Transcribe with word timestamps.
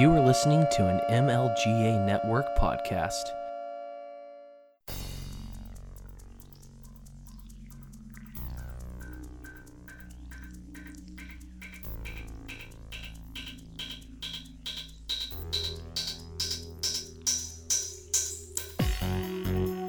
You 0.00 0.10
are 0.12 0.20
listening 0.26 0.66
to 0.70 0.88
an 0.88 0.98
MLGA 1.10 2.06
Network 2.06 2.46
podcast. 2.56 3.20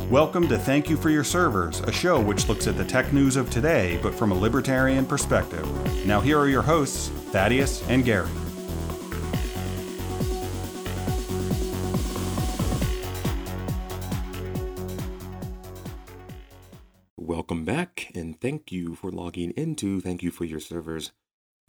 Welcome 0.10 0.50
to 0.50 0.58
Thank 0.58 0.90
You 0.90 0.98
for 0.98 1.10
Your 1.10 1.24
Servers, 1.24 1.80
a 1.80 1.92
show 1.94 2.20
which 2.20 2.50
looks 2.50 2.68
at 2.68 2.76
the 2.76 2.84
tech 2.84 3.14
news 3.14 3.38
of 3.38 3.50
today, 3.50 3.98
but 4.04 4.14
from 4.14 4.34
a 4.34 4.36
libertarian 4.36 5.06
perspective. 5.06 5.66
Now, 6.06 6.20
here 6.20 6.38
are 6.38 6.50
your 6.50 6.64
hosts, 6.64 7.08
Thaddeus 7.32 7.82
and 7.88 8.04
Gary. 8.04 8.28
Thank 18.52 18.70
you 18.70 18.96
for 18.96 19.14
logging 19.14 19.52
into 19.52 20.02
Thank 20.02 20.22
You 20.22 20.30
for 20.30 20.44
Your 20.44 20.60
Servers. 20.60 21.14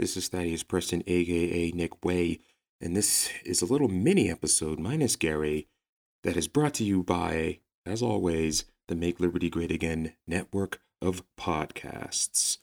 This 0.01 0.17
is 0.17 0.27
Thaddeus 0.27 0.65
Preston, 0.65 1.05
aka 1.07 1.71
Nick 1.71 2.05
Way, 2.05 2.41
and 2.81 2.97
this 2.97 3.31
is 3.45 3.63
a 3.63 3.67
little 3.67 3.87
mini 3.87 4.29
episode 4.29 4.81
minus 4.81 5.15
Gary 5.15 5.69
that 6.25 6.37
is 6.37 6.49
brought 6.49 6.75
to 6.75 6.85
you 6.85 7.05
by 7.05 7.61
as 7.87 8.03
always, 8.03 8.65
the 8.89 8.97
Make 8.97 9.21
Liberty 9.21 9.49
Great 9.49 9.71
Again 9.71 10.15
network 10.27 10.81
of 11.01 11.23
podcasts. 11.39 12.59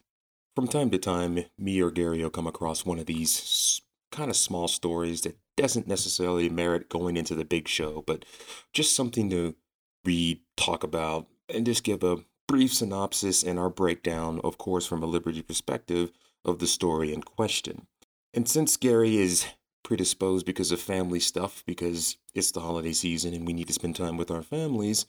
From 0.53 0.67
time 0.67 0.89
to 0.89 0.97
time, 0.97 1.45
me 1.57 1.81
or 1.81 1.89
Gary 1.89 2.21
will 2.21 2.29
come 2.29 2.47
across 2.47 2.85
one 2.85 2.99
of 2.99 3.05
these 3.05 3.79
kind 4.11 4.29
of 4.29 4.35
small 4.35 4.67
stories 4.67 5.21
that 5.21 5.37
doesn't 5.55 5.87
necessarily 5.87 6.49
merit 6.49 6.89
going 6.89 7.15
into 7.15 7.35
the 7.35 7.45
big 7.45 7.69
show, 7.69 8.03
but 8.05 8.25
just 8.73 8.93
something 8.93 9.29
to 9.29 9.55
read, 10.03 10.41
talk 10.57 10.83
about, 10.83 11.27
and 11.47 11.65
just 11.65 11.85
give 11.85 12.03
a 12.03 12.17
brief 12.49 12.73
synopsis 12.73 13.43
and 13.43 13.59
our 13.59 13.69
breakdown, 13.69 14.41
of 14.43 14.57
course, 14.57 14.87
from 14.87 15.03
a 15.03 15.05
liberty 15.05 15.43
perspective 15.43 16.11
of 16.43 16.57
the 16.57 16.65
story 16.65 17.13
in 17.13 17.21
question. 17.21 17.85
And 18.33 18.49
since 18.49 18.75
Gary 18.75 19.17
is 19.17 19.45
predisposed 19.83 20.47
because 20.47 20.71
of 20.71 20.81
family 20.81 21.19
stuff, 21.19 21.63
because 21.67 22.17
it's 22.33 22.51
the 22.51 22.61
holiday 22.61 22.91
season 22.91 23.35
and 23.35 23.45
we 23.45 23.53
need 23.53 23.67
to 23.67 23.73
spend 23.73 23.95
time 23.95 24.17
with 24.17 24.31
our 24.31 24.41
families, 24.41 25.05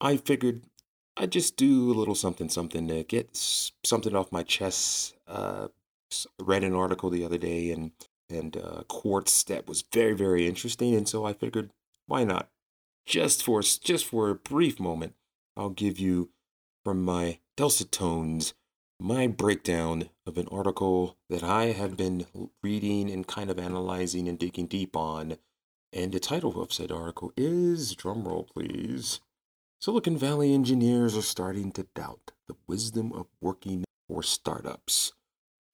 I 0.00 0.16
figured 0.16 0.62
I'd 1.16 1.30
just 1.30 1.56
do 1.56 1.92
a 1.92 1.94
little 1.94 2.16
something, 2.16 2.48
something 2.48 2.88
to 2.88 3.04
get 3.04 3.28
something 3.32 4.16
off 4.16 4.32
my 4.32 4.42
chest. 4.42 5.14
Uh, 5.28 5.68
read 6.40 6.64
an 6.64 6.74
article 6.74 7.10
the 7.10 7.24
other 7.24 7.38
day 7.38 7.70
and 7.70 7.92
and 8.28 8.56
uh, 8.56 8.82
Quartz 8.88 9.44
that 9.44 9.68
was 9.68 9.84
very 9.92 10.14
very 10.14 10.46
interesting, 10.46 10.94
and 10.94 11.08
so 11.08 11.24
I 11.24 11.32
figured 11.32 11.70
why 12.06 12.24
not? 12.24 12.48
Just 13.06 13.44
for 13.44 13.62
just 13.62 14.04
for 14.04 14.30
a 14.30 14.34
brief 14.34 14.80
moment, 14.80 15.14
I'll 15.56 15.70
give 15.70 15.98
you 15.98 16.30
from 16.84 17.02
my 17.02 17.38
dulcet 17.56 17.92
tones 17.92 18.54
my 19.02 19.26
breakdown 19.26 20.08
of 20.26 20.38
an 20.38 20.46
article 20.52 21.16
that 21.28 21.42
I 21.42 21.72
have 21.72 21.96
been 21.96 22.26
reading 22.62 23.10
and 23.10 23.26
kind 23.26 23.50
of 23.50 23.58
analyzing 23.58 24.28
and 24.28 24.38
digging 24.38 24.66
deep 24.66 24.96
on. 24.96 25.38
And 25.92 26.12
the 26.12 26.20
title 26.20 26.62
of 26.62 26.72
said 26.72 26.92
article 26.92 27.32
is 27.36 27.96
drumroll, 27.96 28.46
please. 28.46 29.20
Silicon 29.80 30.16
Valley 30.16 30.54
engineers 30.54 31.16
are 31.16 31.22
starting 31.22 31.72
to 31.72 31.88
doubt 31.96 32.30
the 32.46 32.54
wisdom 32.68 33.12
of 33.12 33.26
working 33.40 33.84
for 34.06 34.22
startups. 34.22 35.12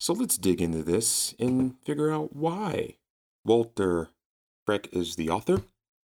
So 0.00 0.14
let's 0.14 0.38
dig 0.38 0.62
into 0.62 0.82
this 0.82 1.34
and 1.38 1.74
figure 1.84 2.10
out 2.10 2.34
why. 2.34 2.96
Walter 3.44 4.08
Frick 4.64 4.88
is 4.92 5.16
the 5.16 5.28
author, 5.28 5.62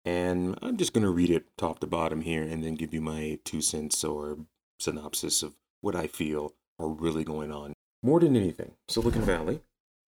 and 0.04 0.58
I'm 0.62 0.78
just 0.78 0.94
going 0.94 1.04
to 1.04 1.10
read 1.10 1.30
it 1.30 1.58
top 1.58 1.80
to 1.80 1.86
bottom 1.86 2.22
here 2.22 2.42
and 2.42 2.64
then 2.64 2.74
give 2.74 2.94
you 2.94 3.02
my 3.02 3.38
two 3.44 3.60
cents 3.60 4.02
or 4.02 4.38
synopsis 4.78 5.42
of 5.42 5.54
what 5.80 5.96
I 5.96 6.06
feel 6.06 6.54
are 6.78 6.88
really 6.88 7.24
going 7.24 7.52
on. 7.52 7.72
More 8.02 8.20
than 8.20 8.36
anything, 8.36 8.72
Silicon 8.88 9.22
Valley 9.22 9.60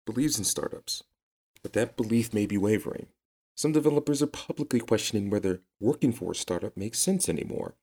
believes 0.06 0.38
in 0.38 0.44
startups, 0.44 1.02
but 1.62 1.72
that 1.74 1.96
belief 1.96 2.32
may 2.32 2.46
be 2.46 2.56
wavering. 2.56 3.08
Some 3.54 3.72
developers 3.72 4.22
are 4.22 4.26
publicly 4.26 4.80
questioning 4.80 5.30
whether 5.30 5.60
working 5.80 6.12
for 6.12 6.32
a 6.32 6.34
startup 6.34 6.76
makes 6.76 6.98
sense 6.98 7.28
anymore, 7.28 7.74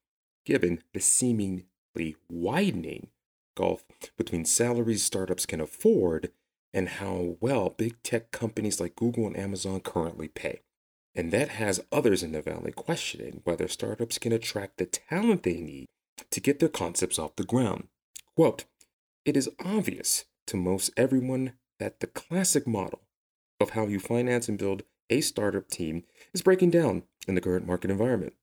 given 0.45 0.81
the 0.93 0.99
seemingly 0.99 2.15
widening 2.29 3.09
gulf 3.55 3.83
between 4.17 4.45
salaries 4.45 5.03
startups 5.03 5.45
can 5.45 5.61
afford 5.61 6.31
and 6.73 6.89
how 6.89 7.37
well 7.39 7.69
big 7.69 8.01
tech 8.03 8.31
companies 8.31 8.79
like 8.79 8.95
Google 8.95 9.27
and 9.27 9.37
Amazon 9.37 9.79
currently 9.79 10.27
pay. 10.27 10.61
And 11.15 11.31
that 11.31 11.49
has 11.49 11.83
others 11.91 12.23
in 12.23 12.31
the 12.31 12.41
valley 12.41 12.71
questioning 12.71 13.41
whether 13.43 13.67
startups 13.67 14.17
can 14.17 14.31
attract 14.31 14.77
the 14.77 14.85
talent 14.85 15.43
they 15.43 15.59
need 15.59 15.87
to 16.29 16.39
get 16.39 16.59
their 16.59 16.69
concepts 16.69 17.19
off 17.19 17.35
the 17.35 17.43
ground. 17.43 17.87
Quote, 18.35 18.65
it 19.25 19.35
is 19.35 19.49
obvious 19.63 20.25
to 20.47 20.57
most 20.57 20.91
everyone 20.97 21.53
that 21.79 21.99
the 21.99 22.07
classic 22.07 22.65
model 22.65 23.01
of 23.59 23.71
how 23.71 23.85
you 23.85 23.99
finance 23.99 24.47
and 24.47 24.57
build 24.57 24.83
a 25.09 25.21
startup 25.21 25.69
team 25.69 26.03
is 26.33 26.41
breaking 26.41 26.69
down 26.69 27.03
in 27.27 27.35
the 27.35 27.41
current 27.41 27.67
market 27.67 27.91
environment, 27.91 28.33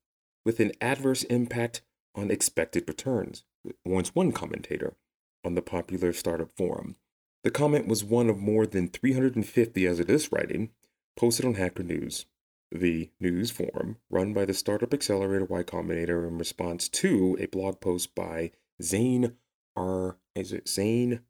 with 0.45 0.59
an 0.59 0.71
adverse 0.81 1.23
impact 1.23 1.81
on 2.15 2.31
expected 2.31 2.83
returns, 2.87 3.43
warns 3.85 4.13
one 4.15 4.31
commentator 4.31 4.95
on 5.43 5.55
the 5.55 5.61
popular 5.61 6.13
startup 6.13 6.51
forum. 6.57 6.95
The 7.43 7.51
comment 7.51 7.87
was 7.87 8.03
one 8.03 8.29
of 8.29 8.37
more 8.37 8.65
than 8.65 8.89
350 8.89 9.85
as 9.85 9.99
of 9.99 10.07
this 10.07 10.31
writing, 10.31 10.71
posted 11.15 11.45
on 11.45 11.55
Hacker 11.55 11.83
News, 11.83 12.25
the 12.71 13.11
news 13.19 13.51
forum 13.51 13.97
run 14.09 14.33
by 14.33 14.45
the 14.45 14.53
Startup 14.53 14.93
Accelerator 14.93 15.45
Y 15.45 15.63
Combinator 15.63 16.27
in 16.27 16.37
response 16.37 16.89
to 16.89 17.37
a 17.39 17.45
blog 17.47 17.79
post 17.79 18.13
by 18.15 18.51
Zane 18.81 19.33
R. 19.75 20.17
Is 20.35 20.51
it 20.51 20.67
Zane 20.67 21.21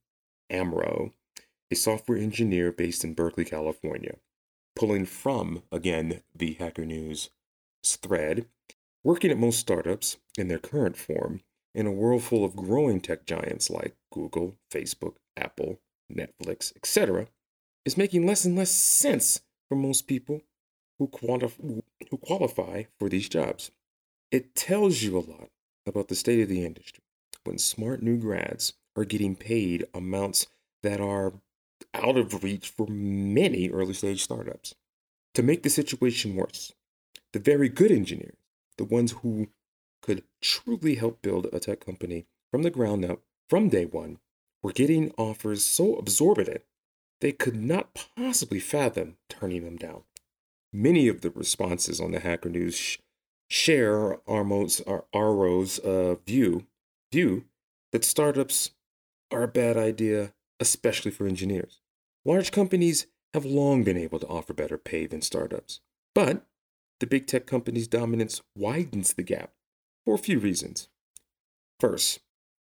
Amro, 0.50 1.14
a 1.72 1.76
software 1.76 2.18
engineer 2.18 2.72
based 2.72 3.04
in 3.04 3.14
Berkeley, 3.14 3.46
California. 3.46 4.16
Pulling 4.76 5.06
from, 5.06 5.64
again, 5.72 6.22
the 6.36 6.54
Hacker 6.54 6.86
News 6.86 7.30
thread, 7.86 8.46
working 9.04 9.32
at 9.32 9.38
most 9.38 9.60
startups 9.60 10.18
in 10.38 10.48
their 10.48 10.60
current 10.60 10.98
form 10.98 11.42
in 11.74 11.88
a 11.88 11.92
world 11.92 12.24
full 12.24 12.44
of 12.44 12.56
growing 12.56 13.02
tech 13.02 13.26
giants 13.26 13.70
like 13.70 13.96
Google, 14.12 14.56
Facebook, 14.72 15.16
Apple, 15.36 15.80
Netflix, 16.12 16.76
etc., 16.76 17.28
is 17.86 17.98
making 17.98 18.26
less 18.26 18.46
and 18.46 18.56
less 18.56 18.72
sense 18.72 19.42
for 19.70 19.76
most 19.76 20.08
people 20.08 20.42
who, 20.98 21.08
quantif- 21.08 21.82
who 22.10 22.18
qualify 22.18 22.84
for 23.00 23.10
these 23.10 23.30
jobs. 23.30 23.72
It 24.32 24.56
tells 24.56 25.02
you 25.02 25.18
a 25.18 25.20
lot 25.20 25.50
about 25.86 26.08
the 26.08 26.16
state 26.16 26.42
of 26.42 26.50
the 26.50 26.66
industry 26.66 27.04
when 27.44 27.58
smart 27.58 28.04
new 28.04 28.18
grads 28.18 28.74
are 28.96 29.06
getting 29.06 29.36
paid 29.36 29.86
amounts 29.94 30.48
that 30.84 31.00
are 31.00 31.34
out 31.94 32.18
of 32.18 32.44
reach 32.44 32.70
for 32.70 32.88
many 32.88 33.70
early 33.70 33.94
stage 33.94 34.24
startups. 34.24 34.76
To 35.36 35.44
make 35.44 35.64
the 35.64 35.70
situation 35.70 36.36
worse, 36.36 36.74
the 37.32 37.40
very 37.40 37.70
good 37.70 37.92
engineers, 37.92 38.38
the 38.78 38.84
ones 38.84 39.14
who 39.22 39.48
could 40.02 40.24
truly 40.42 40.96
help 40.96 41.22
build 41.22 41.48
a 41.54 41.60
tech 41.60 41.80
company 41.80 42.26
from 42.52 42.64
the 42.64 42.70
ground 42.70 43.06
up 43.06 43.22
from 43.50 43.70
day 43.70 43.86
one, 43.86 44.18
were 44.64 44.72
getting 44.72 45.12
offers 45.18 45.64
so 45.64 45.98
exorbitant 46.00 46.62
they 47.22 47.32
could 47.32 47.56
not 47.56 48.08
possibly 48.16 48.60
fathom 48.60 49.18
turning 49.30 49.64
them 49.64 49.78
down. 49.78 50.04
Many 50.74 51.08
of 51.08 51.22
the 51.22 51.32
responses 51.32 52.00
on 52.00 52.12
the 52.12 52.20
Hacker 52.20 52.50
News 52.50 52.76
sh- 52.76 52.98
share 53.50 54.18
Armo's, 54.28 54.82
Arro's 55.14 55.80
uh, 55.80 56.16
view 56.26 56.68
view 57.12 57.46
that 57.92 58.04
startups 58.04 58.72
are 59.32 59.44
a 59.44 59.48
bad 59.48 59.78
idea, 59.78 60.34
especially 60.60 61.12
for 61.12 61.26
engineers. 61.26 61.80
Large 62.26 62.52
companies 62.52 63.08
have 63.34 63.46
long 63.46 63.84
been 63.84 63.98
able 63.98 64.20
to 64.20 64.28
offer 64.28 64.54
better 64.54 64.78
pay 64.78 65.06
than 65.06 65.22
startups, 65.22 65.80
but 66.14 66.46
the 67.00 67.08
big 67.08 67.28
tech 67.28 67.46
companies' 67.46 67.88
dominance 67.88 68.42
widens 68.56 69.14
the 69.14 69.24
gap 69.24 69.54
for 70.06 70.16
a 70.16 70.20
few 70.20 70.40
reasons. 70.40 70.90
First, 71.80 72.20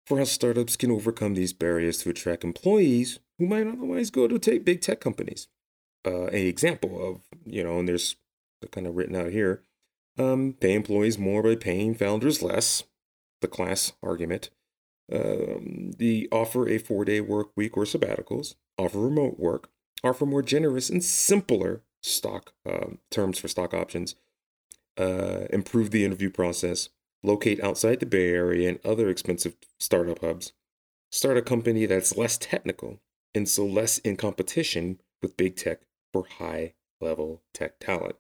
for 0.07 0.19
how 0.19 0.25
startups 0.25 0.77
can 0.77 0.91
overcome 0.91 1.35
these 1.35 1.53
barriers 1.53 1.99
to 2.03 2.11
attract 2.11 2.45
employees 2.45 3.21
who 3.39 3.47
might 3.47 3.67
otherwise 3.67 4.11
go 4.11 4.27
to 4.27 4.39
take 4.39 4.65
big 4.65 4.81
tech 4.81 5.01
companies. 5.01 5.49
Uh, 6.05 6.27
an 6.27 6.47
example 6.47 7.01
of, 7.09 7.21
you 7.45 7.63
know, 7.63 7.79
and 7.79 7.89
there's 7.89 8.17
kind 8.71 8.87
of 8.87 8.97
written 8.97 9.17
out 9.17 9.31
here 9.31 9.63
um, 10.19 10.55
pay 10.61 10.75
employees 10.75 11.19
more 11.19 11.43
by 11.43 11.57
paying 11.57 11.95
founders 11.95 12.43
less, 12.43 12.85
the 13.41 13.49
class 13.49 13.93
argument. 14.03 14.51
Um, 15.13 15.93
the 15.99 16.29
offer 16.31 16.69
a 16.69 16.79
four 16.79 17.05
day 17.05 17.21
work 17.21 17.49
week 17.57 17.77
or 17.77 17.85
sabbaticals, 17.85 18.55
offer 18.79 18.99
remote 18.99 19.39
work, 19.39 19.69
offer 20.03 20.25
more 20.25 20.43
generous 20.43 20.91
and 20.91 21.03
simpler 21.03 21.83
stock 22.03 22.53
um, 22.67 22.99
terms 23.11 23.39
for 23.39 23.49
stock 23.49 23.75
options, 23.75 24.15
uh, 24.99 25.47
improve 25.51 25.91
the 25.91 26.05
interview 26.05 26.31
process, 26.31 26.89
locate 27.23 27.63
outside 27.63 28.01
the 28.01 28.07
Bay 28.07 28.31
Area 28.31 28.69
and 28.69 28.85
other 28.85 29.09
expensive 29.09 29.55
startup 29.79 30.21
hubs, 30.21 30.53
start 31.11 31.37
a 31.37 31.43
company 31.43 31.87
that's 31.87 32.17
less 32.17 32.39
technical 32.39 33.01
and 33.35 33.49
so 33.49 33.65
less 33.65 33.99
in 33.99 34.17
competition 34.17 35.01
with 35.23 35.37
big 35.37 35.57
tech 35.57 35.83
for 36.13 36.27
high 36.39 36.75
level 37.01 37.43
tech 37.55 37.79
talent. 37.79 38.17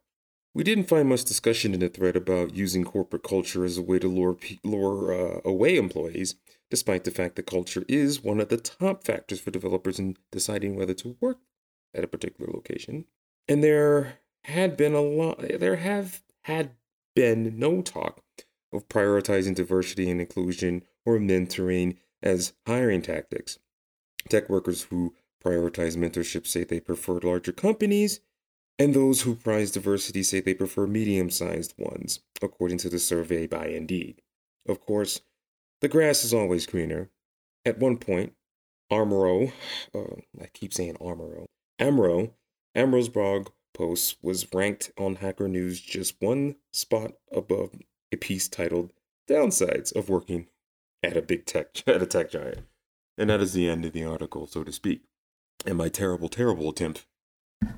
We 0.54 0.64
didn't 0.64 0.88
find 0.88 1.08
much 1.08 1.25
discussion 1.25 1.72
in 1.72 1.81
the 1.81 1.88
thread 1.88 2.14
about 2.14 2.54
using 2.54 2.84
corporate 2.84 3.22
culture 3.22 3.64
as 3.64 3.78
a 3.78 3.82
way 3.82 3.99
to 3.99 4.08
lure, 4.08 4.37
lure 4.62 5.12
uh, 5.12 5.40
away 5.44 5.76
employees, 5.76 6.34
despite 6.70 7.04
the 7.04 7.10
fact 7.10 7.37
that 7.37 7.46
culture 7.46 7.84
is 7.88 8.22
one 8.22 8.38
of 8.38 8.50
the 8.50 8.58
top 8.58 9.04
factors 9.04 9.40
for 9.40 9.50
developers 9.50 9.99
in 9.99 10.16
deciding 10.31 10.76
whether 10.76 10.94
to 10.94 11.16
work 11.20 11.38
at 11.94 12.04
a 12.04 12.08
particular 12.08 12.50
location. 12.52 13.06
And 13.49 13.64
there 13.64 14.19
had 14.44 14.76
been 14.76 14.94
a 14.94 15.00
lot, 15.00 15.38
there 15.38 15.76
have 15.76 16.22
had 16.43 16.72
been 17.14 17.58
no 17.58 17.81
talk 17.81 18.22
of 18.72 18.88
prioritizing 18.88 19.54
diversity 19.54 20.10
and 20.10 20.20
inclusion 20.20 20.82
or 21.04 21.19
mentoring 21.19 21.96
as 22.22 22.52
hiring 22.66 23.02
tactics. 23.02 23.58
Tech 24.28 24.48
workers 24.48 24.84
who 24.84 25.14
prioritize 25.44 25.96
mentorship 25.96 26.46
say 26.46 26.64
they 26.64 26.80
prefer 26.80 27.19
larger 27.22 27.52
companies 27.52 28.20
and 28.78 28.94
those 28.94 29.22
who 29.22 29.34
prize 29.34 29.70
diversity 29.70 30.22
say 30.22 30.40
they 30.40 30.54
prefer 30.54 30.86
medium 30.86 31.30
sized 31.30 31.74
ones, 31.76 32.20
according 32.40 32.78
to 32.78 32.88
the 32.88 32.98
survey 32.98 33.46
by 33.46 33.66
Indeed. 33.66 34.22
Of 34.66 34.80
course, 34.80 35.20
the 35.80 35.88
grass 35.88 36.25
is 36.25 36.32
always 36.32 36.66
greener. 36.66 37.10
At 37.64 37.78
one 37.78 37.98
point, 37.98 38.34
Armoro, 38.90 39.52
uh, 39.94 40.20
I 40.40 40.46
keep 40.52 40.72
saying 40.72 40.96
Armoro, 41.00 41.46
Amro, 41.78 42.34
Amro's 42.75 43.08
blog 43.08 43.48
post 43.75 44.16
was 44.22 44.52
ranked 44.52 44.92
on 44.98 45.16
Hacker 45.16 45.48
News 45.48 45.80
just 45.80 46.16
one 46.20 46.56
spot 46.72 47.12
above 47.30 47.70
a 48.12 48.17
piece 48.17 48.49
titled 48.49 48.93
Downsides 49.29 49.94
of 49.94 50.09
Working 50.09 50.47
at 51.03 51.17
a 51.17 51.23
Big 51.23 51.47
Tech 51.47 51.82
at 51.87 52.03
a 52.03 52.06
Tech 52.06 52.31
Giant. 52.31 52.67
And 53.19 53.31
that 53.31 53.41
is 53.41 53.53
the 53.53 53.69
end 53.69 53.85
of 53.85 53.93
the 53.93 54.05
article, 54.05 54.47
so 54.47 54.64
to 54.64 54.73
speak. 54.73 55.03
And 55.67 55.79
my 55.79 55.88
terrible, 55.88 56.29
terrible 56.29 56.70
attempt 56.70 57.06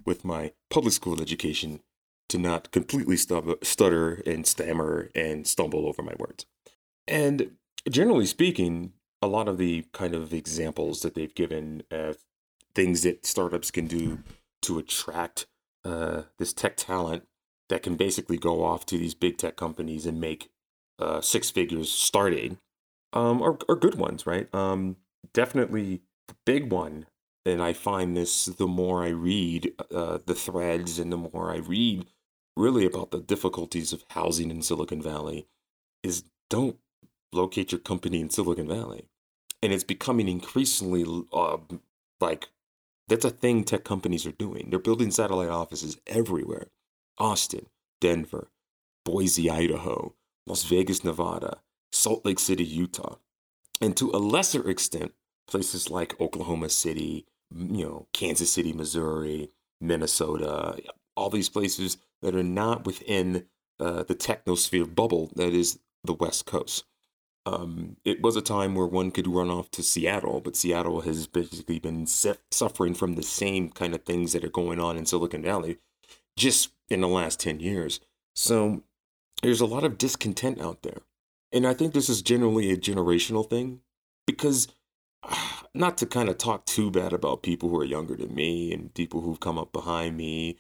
with 0.05 0.25
my 0.25 0.53
public 0.71 0.95
school 0.95 1.21
education 1.21 1.81
to 2.29 2.39
not 2.39 2.71
completely 2.71 3.17
stutter 3.17 4.23
and 4.27 4.47
stammer 4.47 5.11
and 5.15 5.47
stumble 5.47 5.87
over 5.87 6.03
my 6.03 6.15
words. 6.19 6.47
And 7.07 7.57
generally 7.89 8.27
speaking, 8.27 8.93
a 9.21 9.27
lot 9.27 9.49
of 9.49 9.59
the 9.59 9.85
kind 9.93 10.15
of 10.15 10.33
examples 10.33 11.03
that 11.03 11.15
they've 11.15 11.35
given 11.35 11.83
of 11.91 12.19
things 12.75 13.03
that 13.03 13.27
startups 13.27 13.71
can 13.71 13.87
do 13.87 14.21
to 14.63 14.79
attract 14.79 15.47
uh, 15.85 16.23
this 16.39 16.53
tech 16.53 16.77
talent 16.77 17.25
that 17.69 17.83
can 17.83 17.97
basically 17.97 18.37
go 18.37 18.65
off 18.65 18.87
to 18.87 18.99
these 18.99 19.15
big 19.15 19.39
tech 19.39 19.57
companies 19.57 20.07
and 20.07 20.21
make 20.21 20.51
uh, 20.99 21.21
six 21.21 21.51
figures 21.51 21.91
starting 21.91 22.59
um, 23.13 23.43
are, 23.43 23.59
are 23.69 23.77
good 23.77 23.95
ones, 23.95 24.27
right? 24.27 24.53
Um, 24.55 24.97
definitely 25.33 26.03
the 26.29 26.35
big 26.45 26.71
one 26.71 27.07
and 27.47 27.63
I 27.63 27.73
find 27.73 28.17
this 28.17 28.47
the 28.47 28.67
more 28.67 29.05
I 29.05 29.09
read 29.09 29.73
uh, 29.95 30.19
the 30.25 30.35
threads 30.35 30.99
and 30.99 31.13
the 31.13 31.17
more 31.17 31.53
I 31.53 31.59
read 31.59 32.07
really 32.57 32.87
about 32.87 33.11
the 33.11 33.21
difficulties 33.21 33.93
of 33.93 34.05
housing 34.11 34.51
in 34.51 34.63
Silicon 34.63 35.03
Valley 35.03 35.47
is 36.03 36.25
don't 36.49 36.79
locate 37.33 37.73
your 37.73 37.81
company 37.81 38.21
in 38.21 38.31
Silicon 38.31 38.69
Valley. 38.69 39.09
And 39.63 39.73
it's 39.73 39.85
becoming 39.85 40.29
increasingly 40.29 41.05
uh, 41.33 41.59
like 42.21 42.49
that's 43.09 43.25
a 43.25 43.31
thing 43.31 43.65
tech 43.65 43.85
companies 43.85 44.27
are 44.27 44.33
doing. 44.33 44.69
They're 44.71 44.79
building 44.79 45.11
satellite 45.11 45.51
offices 45.51 45.99
everywhere 46.07 46.69
Austin, 47.19 47.67
Denver, 48.01 48.51
Boise, 49.05 49.51
Idaho, 49.51 50.15
Las 50.47 50.65
Vegas, 50.65 51.05
Nevada, 51.05 51.59
Salt 51.93 52.25
Lake 52.25 52.39
City, 52.39 52.65
Utah. 52.65 53.17
And 53.81 53.97
to 53.97 54.11
a 54.11 54.19
lesser 54.19 54.69
extent, 54.69 55.13
places 55.47 55.91
like 55.91 56.21
Oklahoma 56.21 56.69
City, 56.69 57.27
you 57.55 57.85
know, 57.85 58.09
Kansas 58.13 58.53
City, 58.53 58.73
Missouri, 58.73 59.51
Minnesota, 59.81 60.79
all 61.17 61.31
these 61.31 61.49
places 61.49 61.99
that 62.23 62.35
are 62.35 62.43
not 62.43 62.87
within 62.87 63.47
uh, 63.79 64.03
the 64.05 64.15
technosphere 64.15 64.93
bubble 64.93 65.31
that 65.37 65.53
is 65.53 65.79
the 66.03 66.15
West 66.15 66.47
Coast. 66.47 66.85
Um, 67.47 67.97
it 68.05 68.23
was 68.23 68.37
a 68.37 68.43
time 68.43 68.75
where 68.75 68.87
one 68.87 69.11
could 69.11 69.27
run 69.27 69.51
off 69.51 69.71
to 69.73 69.83
Seattle, 69.83 70.41
but 70.41 70.57
Seattle 70.57 71.03
has 71.03 71.27
basically 71.27 71.79
been 71.79 72.07
suffering 72.07 72.95
from 72.95 73.15
the 73.15 73.23
same 73.23 73.69
kind 73.69 73.95
of 73.95 74.05
things 74.05 74.33
that 74.33 74.45
are 74.45 74.51
going 74.51 74.81
on 74.81 74.97
in 74.97 75.05
Silicon 75.05 75.43
Valley 75.43 75.79
just 76.37 76.73
in 76.89 77.01
the 77.01 77.09
last 77.09 77.41
10 77.41 77.61
years. 77.61 78.01
So 78.35 78.83
there's 79.43 79.61
a 79.61 79.67
lot 79.67 79.85
of 79.85 79.99
discontent 79.99 80.61
out 80.61 80.83
there. 80.83 81.03
And 81.53 81.67
I 81.67 81.75
think 81.75 81.93
this 81.93 82.09
is 82.09 82.23
generally 82.23 82.71
a 82.71 82.77
generational 82.77 83.49
thing 83.49 83.81
because 84.27 84.69
not 85.75 85.99
to 85.99 86.07
kind 86.07 86.29
of 86.29 86.39
talk 86.39 86.67
too 86.67 86.91
bad 86.91 87.13
about 87.13 87.43
people 87.43 87.69
who 87.69 87.79
are 87.79 87.85
younger 87.85 88.15
than 88.17 88.35
me 88.35 88.73
and 88.73 88.95
people 88.95 89.21
who've 89.21 89.41
come 89.41 89.59
up 89.59 89.73
behind 89.73 90.17
me, 90.17 90.59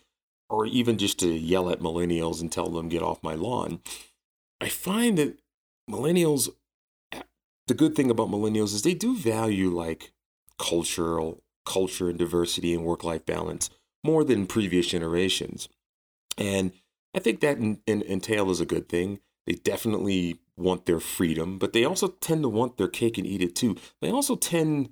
or 0.48 0.66
even 0.66 0.98
just 0.98 1.18
to 1.20 1.28
yell 1.28 1.70
at 1.70 1.80
millennials 1.80 2.40
and 2.40 2.52
tell 2.52 2.68
them 2.68 2.88
get 2.88 3.02
off 3.02 3.22
my 3.22 3.34
lawn. 3.34 3.80
I 4.60 4.68
find 4.68 5.18
that 5.18 5.38
millennials, 5.90 6.48
the 7.66 7.74
good 7.74 7.96
thing 7.96 8.10
about 8.10 8.28
millennials 8.28 8.74
is 8.74 8.82
they 8.82 8.94
do 8.94 9.16
value 9.16 9.70
like 9.70 10.12
cultural 10.58 11.42
culture 11.64 12.08
and 12.08 12.18
diversity 12.18 12.74
and 12.74 12.84
work 12.84 13.02
life 13.02 13.24
balance 13.24 13.70
more 14.04 14.22
than 14.22 14.46
previous 14.46 14.86
generations. 14.86 15.68
And 16.36 16.72
I 17.14 17.20
think 17.20 17.40
that 17.40 17.58
in, 17.58 17.80
in, 17.86 18.02
entail 18.02 18.50
is 18.50 18.60
a 18.60 18.66
good 18.66 18.88
thing. 18.88 19.20
They 19.46 19.54
definitely 19.54 20.40
want 20.56 20.86
their 20.86 21.00
freedom, 21.00 21.58
but 21.58 21.72
they 21.72 21.84
also 21.84 22.08
tend 22.08 22.42
to 22.42 22.48
want 22.48 22.76
their 22.76 22.88
cake 22.88 23.18
and 23.18 23.26
eat 23.26 23.42
it 23.42 23.54
too. 23.54 23.76
They 24.00 24.10
also 24.10 24.36
tend 24.36 24.90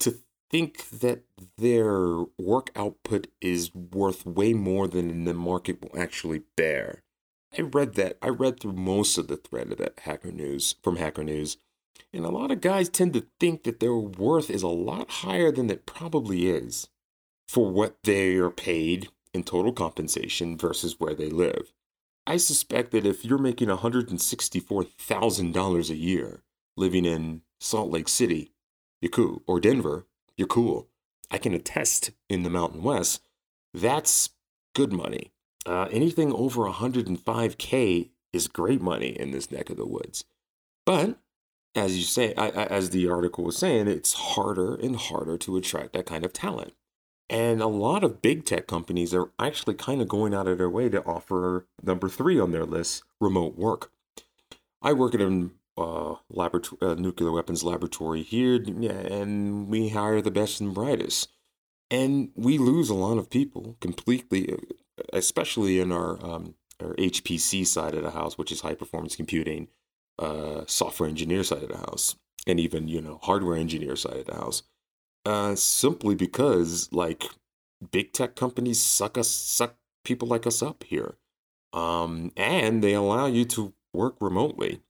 to 0.00 0.16
think 0.50 0.88
that 0.90 1.22
their 1.58 2.24
work 2.38 2.70
output 2.74 3.28
is 3.40 3.74
worth 3.74 4.26
way 4.26 4.54
more 4.54 4.88
than 4.88 5.24
the 5.24 5.34
market 5.34 5.82
will 5.82 6.00
actually 6.00 6.42
bear. 6.56 7.02
I 7.56 7.62
read 7.62 7.94
that. 7.94 8.16
I 8.22 8.28
read 8.28 8.60
through 8.60 8.72
most 8.72 9.18
of 9.18 9.28
the 9.28 9.36
thread 9.36 9.72
of 9.72 9.78
that 9.78 10.00
Hacker 10.00 10.32
News 10.32 10.76
from 10.82 10.96
Hacker 10.96 11.24
News, 11.24 11.56
and 12.12 12.24
a 12.24 12.30
lot 12.30 12.50
of 12.50 12.60
guys 12.60 12.88
tend 12.88 13.12
to 13.14 13.26
think 13.38 13.64
that 13.64 13.80
their 13.80 13.94
worth 13.94 14.50
is 14.50 14.62
a 14.62 14.68
lot 14.68 15.10
higher 15.10 15.50
than 15.50 15.70
it 15.70 15.86
probably 15.86 16.48
is 16.48 16.88
for 17.48 17.70
what 17.70 17.96
they 18.04 18.36
are 18.36 18.50
paid 18.50 19.08
in 19.32 19.44
total 19.44 19.72
compensation 19.72 20.56
versus 20.56 20.98
where 20.98 21.14
they 21.14 21.30
live. 21.30 21.72
I 22.26 22.36
suspect 22.36 22.90
that 22.92 23.06
if 23.06 23.24
you're 23.24 23.38
making 23.38 23.68
$164,000 23.68 25.90
a 25.90 25.96
year 25.96 26.42
living 26.76 27.04
in 27.04 27.42
Salt 27.58 27.90
Lake 27.90 28.08
City, 28.08 28.52
you're 29.00 29.10
cool, 29.10 29.42
or 29.46 29.60
Denver, 29.60 30.06
you're 30.36 30.48
cool. 30.48 30.88
I 31.30 31.38
can 31.38 31.54
attest 31.54 32.10
in 32.28 32.42
the 32.42 32.50
Mountain 32.50 32.82
West, 32.82 33.22
that's 33.72 34.30
good 34.74 34.92
money. 34.92 35.32
Uh, 35.66 35.88
anything 35.90 36.32
over 36.32 36.62
105K 36.62 38.10
is 38.32 38.48
great 38.48 38.80
money 38.80 39.08
in 39.08 39.30
this 39.30 39.50
neck 39.50 39.70
of 39.70 39.76
the 39.76 39.86
woods. 39.86 40.24
But 40.86 41.18
as 41.74 41.96
you 41.96 42.02
say, 42.02 42.34
I, 42.36 42.48
I, 42.48 42.64
as 42.66 42.90
the 42.90 43.08
article 43.08 43.44
was 43.44 43.56
saying, 43.56 43.88
it's 43.88 44.14
harder 44.14 44.74
and 44.74 44.96
harder 44.96 45.38
to 45.38 45.56
attract 45.56 45.92
that 45.92 46.06
kind 46.06 46.24
of 46.24 46.32
talent. 46.32 46.74
And 47.30 47.62
a 47.62 47.68
lot 47.68 48.02
of 48.02 48.20
big 48.20 48.44
tech 48.44 48.66
companies 48.66 49.14
are 49.14 49.30
actually 49.38 49.74
kind 49.74 50.02
of 50.02 50.08
going 50.08 50.34
out 50.34 50.48
of 50.48 50.58
their 50.58 50.68
way 50.68 50.88
to 50.88 51.04
offer 51.04 51.64
number 51.80 52.08
three 52.08 52.40
on 52.40 52.50
their 52.50 52.64
list 52.64 53.04
remote 53.20 53.56
work. 53.56 53.92
I 54.82 54.92
work 54.92 55.14
at 55.14 55.20
a 55.20 55.50
uh, 55.78 56.16
laboratory, 56.28 56.78
uh, 56.82 56.94
nuclear 56.94 57.30
weapons 57.30 57.62
laboratory 57.62 58.24
here, 58.24 58.56
and 58.56 59.68
we 59.68 59.90
hire 59.90 60.20
the 60.20 60.32
best 60.32 60.60
and 60.60 60.74
brightest, 60.74 61.28
and 61.88 62.30
we 62.34 62.58
lose 62.58 62.90
a 62.90 62.94
lot 62.94 63.16
of 63.16 63.30
people 63.30 63.76
completely, 63.80 64.52
uh, 64.52 64.56
especially 65.12 65.78
in 65.78 65.92
our 65.92 66.22
um, 66.24 66.56
our 66.82 66.94
HPC 66.94 67.64
side 67.66 67.94
of 67.94 68.02
the 68.02 68.10
house, 68.10 68.36
which 68.36 68.50
is 68.50 68.62
high 68.62 68.74
performance 68.74 69.14
computing, 69.14 69.68
uh, 70.18 70.62
software 70.66 71.08
engineer 71.08 71.44
side 71.44 71.62
of 71.62 71.68
the 71.68 71.78
house, 71.78 72.16
and 72.46 72.58
even 72.58 72.88
you 72.88 73.00
know 73.00 73.20
hardware 73.22 73.56
engineer 73.56 73.94
side 73.94 74.16
of 74.16 74.26
the 74.26 74.34
house, 74.34 74.64
uh, 75.24 75.54
simply 75.54 76.14
because 76.14 76.88
like 76.92 77.24
big 77.90 78.12
tech 78.12 78.36
companies 78.36 78.80
suck 78.80 79.16
us 79.18 79.28
suck 79.28 79.76
people 80.04 80.28
like 80.28 80.46
us 80.46 80.62
up 80.62 80.84
here, 80.84 81.16
um, 81.72 82.32
and 82.36 82.82
they 82.82 82.94
allow 82.94 83.26
you 83.26 83.44
to 83.44 83.74
work 83.92 84.16
remotely 84.20 84.80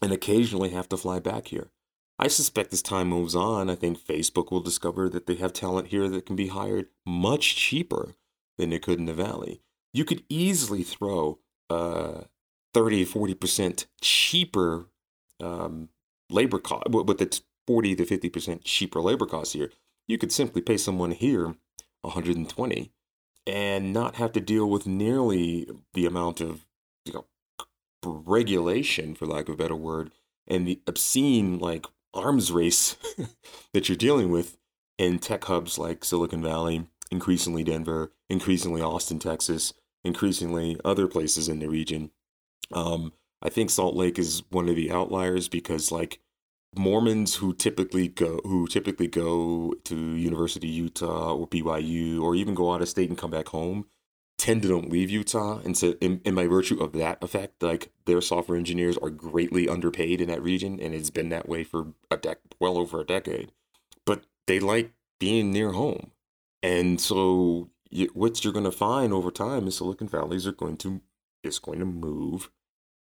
and 0.00 0.12
occasionally 0.12 0.70
have 0.70 0.88
to 0.88 0.96
fly 0.96 1.18
back 1.18 1.48
here. 1.48 1.70
I 2.18 2.28
suspect 2.28 2.72
as 2.72 2.82
time 2.82 3.08
moves 3.08 3.36
on, 3.36 3.70
I 3.70 3.76
think 3.76 3.98
Facebook 3.98 4.50
will 4.50 4.60
discover 4.60 5.08
that 5.08 5.26
they 5.26 5.36
have 5.36 5.52
talent 5.52 5.88
here 5.88 6.08
that 6.08 6.26
can 6.26 6.34
be 6.34 6.48
hired 6.48 6.88
much 7.06 7.54
cheaper 7.54 8.16
than 8.56 8.70
they 8.70 8.80
could 8.80 8.98
in 8.98 9.06
the 9.06 9.14
Valley. 9.14 9.60
You 9.92 10.04
could 10.04 10.24
easily 10.28 10.82
throw 10.82 11.38
uh, 11.70 12.22
30 12.74 13.06
40% 13.06 13.86
cheaper 14.00 14.86
um, 15.40 15.90
labor 16.30 16.58
cost, 16.58 16.88
with 16.90 17.18
the 17.18 17.40
40 17.68 17.96
to 17.96 18.06
50% 18.06 18.64
cheaper 18.64 19.02
labor 19.02 19.26
costs 19.26 19.52
here. 19.52 19.70
You 20.06 20.16
could 20.16 20.32
simply 20.32 20.62
pay 20.62 20.78
someone 20.78 21.10
here 21.10 21.54
120 22.00 22.90
and 23.46 23.92
not 23.92 24.14
have 24.14 24.32
to 24.32 24.40
deal 24.40 24.70
with 24.70 24.86
nearly 24.86 25.68
the 25.92 26.06
amount 26.06 26.40
of 26.40 26.64
you 27.04 27.12
know, 27.12 27.26
regulation, 28.02 29.14
for 29.14 29.26
lack 29.26 29.50
of 29.50 29.54
a 29.54 29.58
better 29.58 29.76
word, 29.76 30.12
and 30.46 30.66
the 30.66 30.80
obscene 30.86 31.58
like 31.58 31.84
arms 32.14 32.50
race 32.50 32.96
that 33.74 33.90
you're 33.90 33.96
dealing 33.96 34.30
with 34.30 34.56
in 34.96 35.18
tech 35.18 35.44
hubs 35.44 35.78
like 35.78 36.06
Silicon 36.06 36.42
Valley, 36.42 36.86
increasingly 37.10 37.64
Denver, 37.64 38.12
increasingly 38.30 38.80
Austin, 38.80 39.18
Texas, 39.18 39.74
increasingly 40.04 40.80
other 40.86 41.06
places 41.06 41.50
in 41.50 41.58
the 41.58 41.68
region. 41.68 42.12
Um, 42.72 43.12
I 43.42 43.50
think 43.50 43.68
Salt 43.68 43.94
Lake 43.94 44.18
is 44.18 44.42
one 44.48 44.70
of 44.70 44.76
the 44.76 44.90
outliers 44.90 45.48
because 45.48 45.92
like 45.92 46.20
Mormons 46.76 47.36
who 47.36 47.54
typically 47.54 48.08
go 48.08 48.40
who 48.44 48.66
typically 48.66 49.08
go 49.08 49.74
to 49.84 49.96
University 49.96 50.68
of 50.68 50.74
Utah 50.74 51.34
or 51.34 51.48
BYU 51.48 52.20
or 52.20 52.34
even 52.34 52.54
go 52.54 52.72
out 52.72 52.82
of 52.82 52.88
state 52.88 53.08
and 53.08 53.18
come 53.18 53.30
back 53.30 53.48
home 53.48 53.86
tend 54.38 54.62
to 54.62 54.68
don't 54.68 54.90
leave 54.90 55.10
Utah, 55.10 55.60
and 55.64 55.76
so 55.76 55.94
in, 56.00 56.20
in 56.24 56.34
by 56.34 56.46
virtue 56.46 56.80
of 56.80 56.92
that 56.92 57.22
effect, 57.22 57.62
like 57.62 57.90
their 58.06 58.20
software 58.20 58.56
engineers 58.56 58.96
are 58.96 59.10
greatly 59.10 59.68
underpaid 59.68 60.20
in 60.20 60.28
that 60.28 60.42
region, 60.42 60.80
and 60.80 60.94
it's 60.94 61.10
been 61.10 61.28
that 61.28 61.48
way 61.48 61.64
for 61.64 61.88
a 62.10 62.16
dec 62.16 62.36
well 62.60 62.78
over 62.78 63.00
a 63.00 63.04
decade. 63.04 63.52
But 64.06 64.24
they 64.46 64.60
like 64.60 64.92
being 65.18 65.50
near 65.50 65.72
home, 65.72 66.12
and 66.62 67.00
so 67.00 67.68
you, 67.90 68.08
what 68.14 68.42
you're 68.44 68.52
going 68.52 68.64
to 68.64 68.70
find 68.70 69.12
over 69.12 69.30
time 69.30 69.66
is 69.66 69.76
Silicon 69.76 70.08
Valleys 70.08 70.46
are 70.46 70.52
going 70.52 70.76
to 70.78 71.02
is 71.42 71.58
going 71.58 71.80
to 71.80 71.84
move 71.84 72.50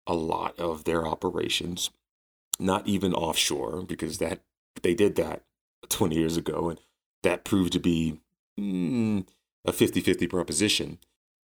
a 0.07 0.15
lot 0.15 0.59
of 0.59 0.85
their 0.85 1.07
operations, 1.07 1.91
not 2.59 2.87
even 2.87 3.15
offshore, 3.15 3.83
because 3.83 4.19
that 4.19 4.41
they 4.83 4.95
did 4.95 5.17
that 5.17 5.43
20 5.89 6.17
years 6.17 6.37
ago, 6.37 6.71
and 6.71 6.81
that 7.23 7.45
proved 7.45 7.73
to 7.73 7.81
be 7.81 8.21
mm, 8.59 9.27
a 9.65 9.73
50-50 9.73 10.29
proposition 10.29 10.99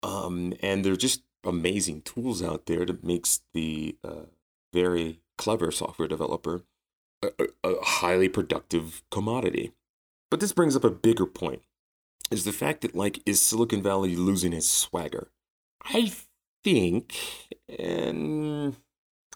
um, 0.02 0.54
and 0.60 0.84
they're 0.84 0.96
just 0.96 1.22
amazing 1.44 2.02
tools 2.02 2.42
out 2.42 2.66
there 2.66 2.84
that 2.84 3.04
makes 3.04 3.40
the 3.54 3.96
uh, 4.04 4.26
very 4.72 5.20
clever 5.38 5.70
software 5.70 6.08
developer 6.08 6.62
a, 7.22 7.28
a, 7.38 7.68
a 7.68 7.84
highly 7.84 8.28
productive 8.28 9.02
commodity. 9.10 9.72
But 10.30 10.40
this 10.40 10.52
brings 10.52 10.76
up 10.76 10.84
a 10.84 10.90
bigger 10.90 11.26
point 11.26 11.62
is 12.30 12.44
the 12.44 12.52
fact 12.52 12.82
that 12.82 12.94
like 12.94 13.20
is 13.26 13.42
Silicon 13.42 13.82
Valley 13.82 14.14
losing 14.14 14.52
its 14.52 14.68
swagger? 14.68 15.30
I 15.82 16.12
think, 16.62 17.16
and 17.78 18.76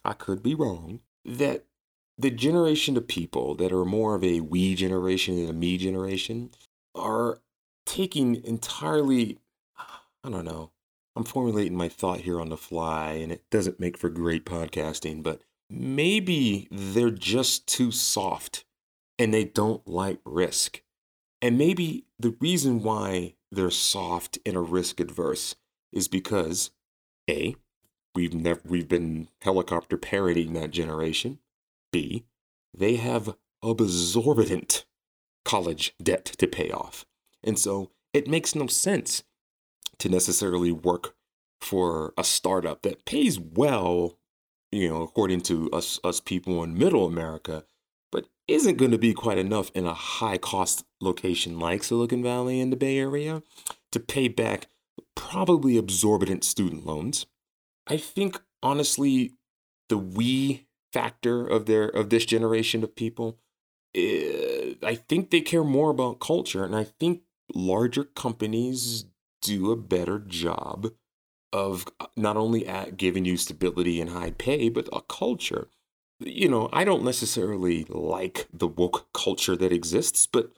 I 0.04 0.12
could 0.12 0.42
be 0.42 0.54
wrong, 0.54 1.00
that 1.24 1.64
the 2.16 2.30
generation 2.30 2.96
of 2.96 3.08
people 3.08 3.54
that 3.56 3.72
are 3.72 3.84
more 3.84 4.14
of 4.14 4.22
a 4.22 4.40
we 4.40 4.74
generation 4.74 5.36
than 5.36 5.50
a 5.50 5.52
me 5.52 5.76
generation 5.78 6.50
are 6.94 7.40
taking 7.86 8.36
entirely 8.44 9.38
I 10.24 10.30
don't 10.30 10.46
know. 10.46 10.70
I'm 11.14 11.24
formulating 11.24 11.76
my 11.76 11.88
thought 11.88 12.22
here 12.22 12.40
on 12.40 12.48
the 12.48 12.56
fly, 12.56 13.12
and 13.12 13.30
it 13.30 13.44
doesn't 13.50 13.78
make 13.78 13.98
for 13.98 14.08
great 14.08 14.46
podcasting, 14.46 15.22
but 15.22 15.42
maybe 15.68 16.66
they're 16.70 17.10
just 17.10 17.68
too 17.68 17.92
soft 17.92 18.64
and 19.18 19.32
they 19.32 19.44
don't 19.44 19.86
like 19.86 20.20
risk. 20.24 20.82
And 21.42 21.58
maybe 21.58 22.06
the 22.18 22.34
reason 22.40 22.82
why 22.82 23.34
they're 23.52 23.70
soft 23.70 24.38
and 24.46 24.56
a 24.56 24.60
risk 24.60 24.98
adverse 24.98 25.56
is 25.92 26.08
because 26.08 26.70
A, 27.30 27.54
we've 28.14 28.34
never 28.34 28.60
we've 28.64 28.88
been 28.88 29.28
helicopter 29.42 29.96
parodying 29.96 30.52
that 30.54 30.70
generation. 30.70 31.38
B, 31.92 32.24
they 32.76 32.96
have 32.96 33.36
absorbent 33.62 34.84
college 35.44 35.94
debt 36.02 36.24
to 36.24 36.46
pay 36.46 36.70
off. 36.70 37.04
And 37.42 37.58
so 37.58 37.90
it 38.12 38.28
makes 38.28 38.54
no 38.54 38.66
sense 38.66 39.24
to 39.98 40.08
necessarily 40.08 40.72
work 40.72 41.14
for 41.60 42.12
a 42.18 42.24
startup 42.24 42.82
that 42.82 43.04
pays 43.04 43.38
well, 43.38 44.18
you 44.72 44.88
know, 44.88 45.02
according 45.02 45.40
to 45.42 45.70
us 45.70 46.00
us 46.04 46.20
people 46.20 46.62
in 46.62 46.76
middle 46.76 47.06
America, 47.06 47.64
but 48.10 48.26
isn't 48.48 48.78
going 48.78 48.90
to 48.90 48.98
be 48.98 49.14
quite 49.14 49.38
enough 49.38 49.70
in 49.74 49.86
a 49.86 49.94
high 49.94 50.38
cost 50.38 50.84
location 51.00 51.58
like 51.58 51.84
Silicon 51.84 52.22
Valley 52.22 52.60
and 52.60 52.72
the 52.72 52.76
Bay 52.76 52.98
Area 52.98 53.42
to 53.92 54.00
pay 54.00 54.28
back 54.28 54.66
probably 55.14 55.76
absorbent 55.76 56.44
student 56.44 56.84
loans. 56.84 57.26
I 57.86 57.96
think 57.96 58.40
honestly 58.62 59.32
the 59.88 59.98
we 59.98 60.66
factor 60.92 61.46
of 61.46 61.66
their 61.66 61.86
of 61.88 62.10
this 62.10 62.24
generation 62.24 62.82
of 62.82 62.94
people 62.94 63.38
uh, 63.96 64.74
I 64.82 64.96
think 65.08 65.30
they 65.30 65.40
care 65.40 65.64
more 65.64 65.90
about 65.90 66.20
culture 66.20 66.64
and 66.64 66.74
I 66.74 66.84
think 66.84 67.22
larger 67.54 68.04
companies 68.04 69.06
do 69.42 69.70
a 69.70 69.76
better 69.76 70.18
job 70.18 70.92
of 71.52 71.86
uh, 72.00 72.06
not 72.16 72.36
only 72.36 72.66
at 72.66 72.96
giving 72.96 73.24
you 73.24 73.36
stability 73.36 74.00
and 74.00 74.10
high 74.10 74.32
pay, 74.32 74.68
but 74.68 74.88
a 74.92 75.00
culture. 75.02 75.68
You 76.18 76.48
know, 76.48 76.68
I 76.72 76.84
don't 76.84 77.04
necessarily 77.04 77.84
like 77.88 78.48
the 78.52 78.66
woke 78.66 79.06
culture 79.12 79.56
that 79.56 79.72
exists, 79.72 80.26
but 80.26 80.50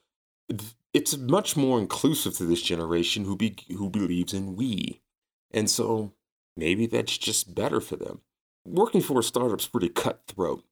it's 0.95 1.16
much 1.16 1.56
more 1.56 1.78
inclusive 1.78 2.35
to 2.37 2.45
this 2.45 2.62
generation 2.62 3.25
who 3.25 3.37
be 3.37 3.56
who 3.76 3.90
believes 3.90 4.33
in 4.33 4.56
we, 4.56 5.02
and 5.50 5.68
so 5.68 6.12
maybe 6.57 6.87
that's 6.87 7.19
just 7.19 7.55
better 7.55 7.81
for 7.81 7.97
them. 7.97 8.21
Working 8.65 9.01
for 9.01 9.21
a 9.21 9.23
startup's 9.23 9.67
pretty 9.67 9.89
cutthroat. 9.89 10.65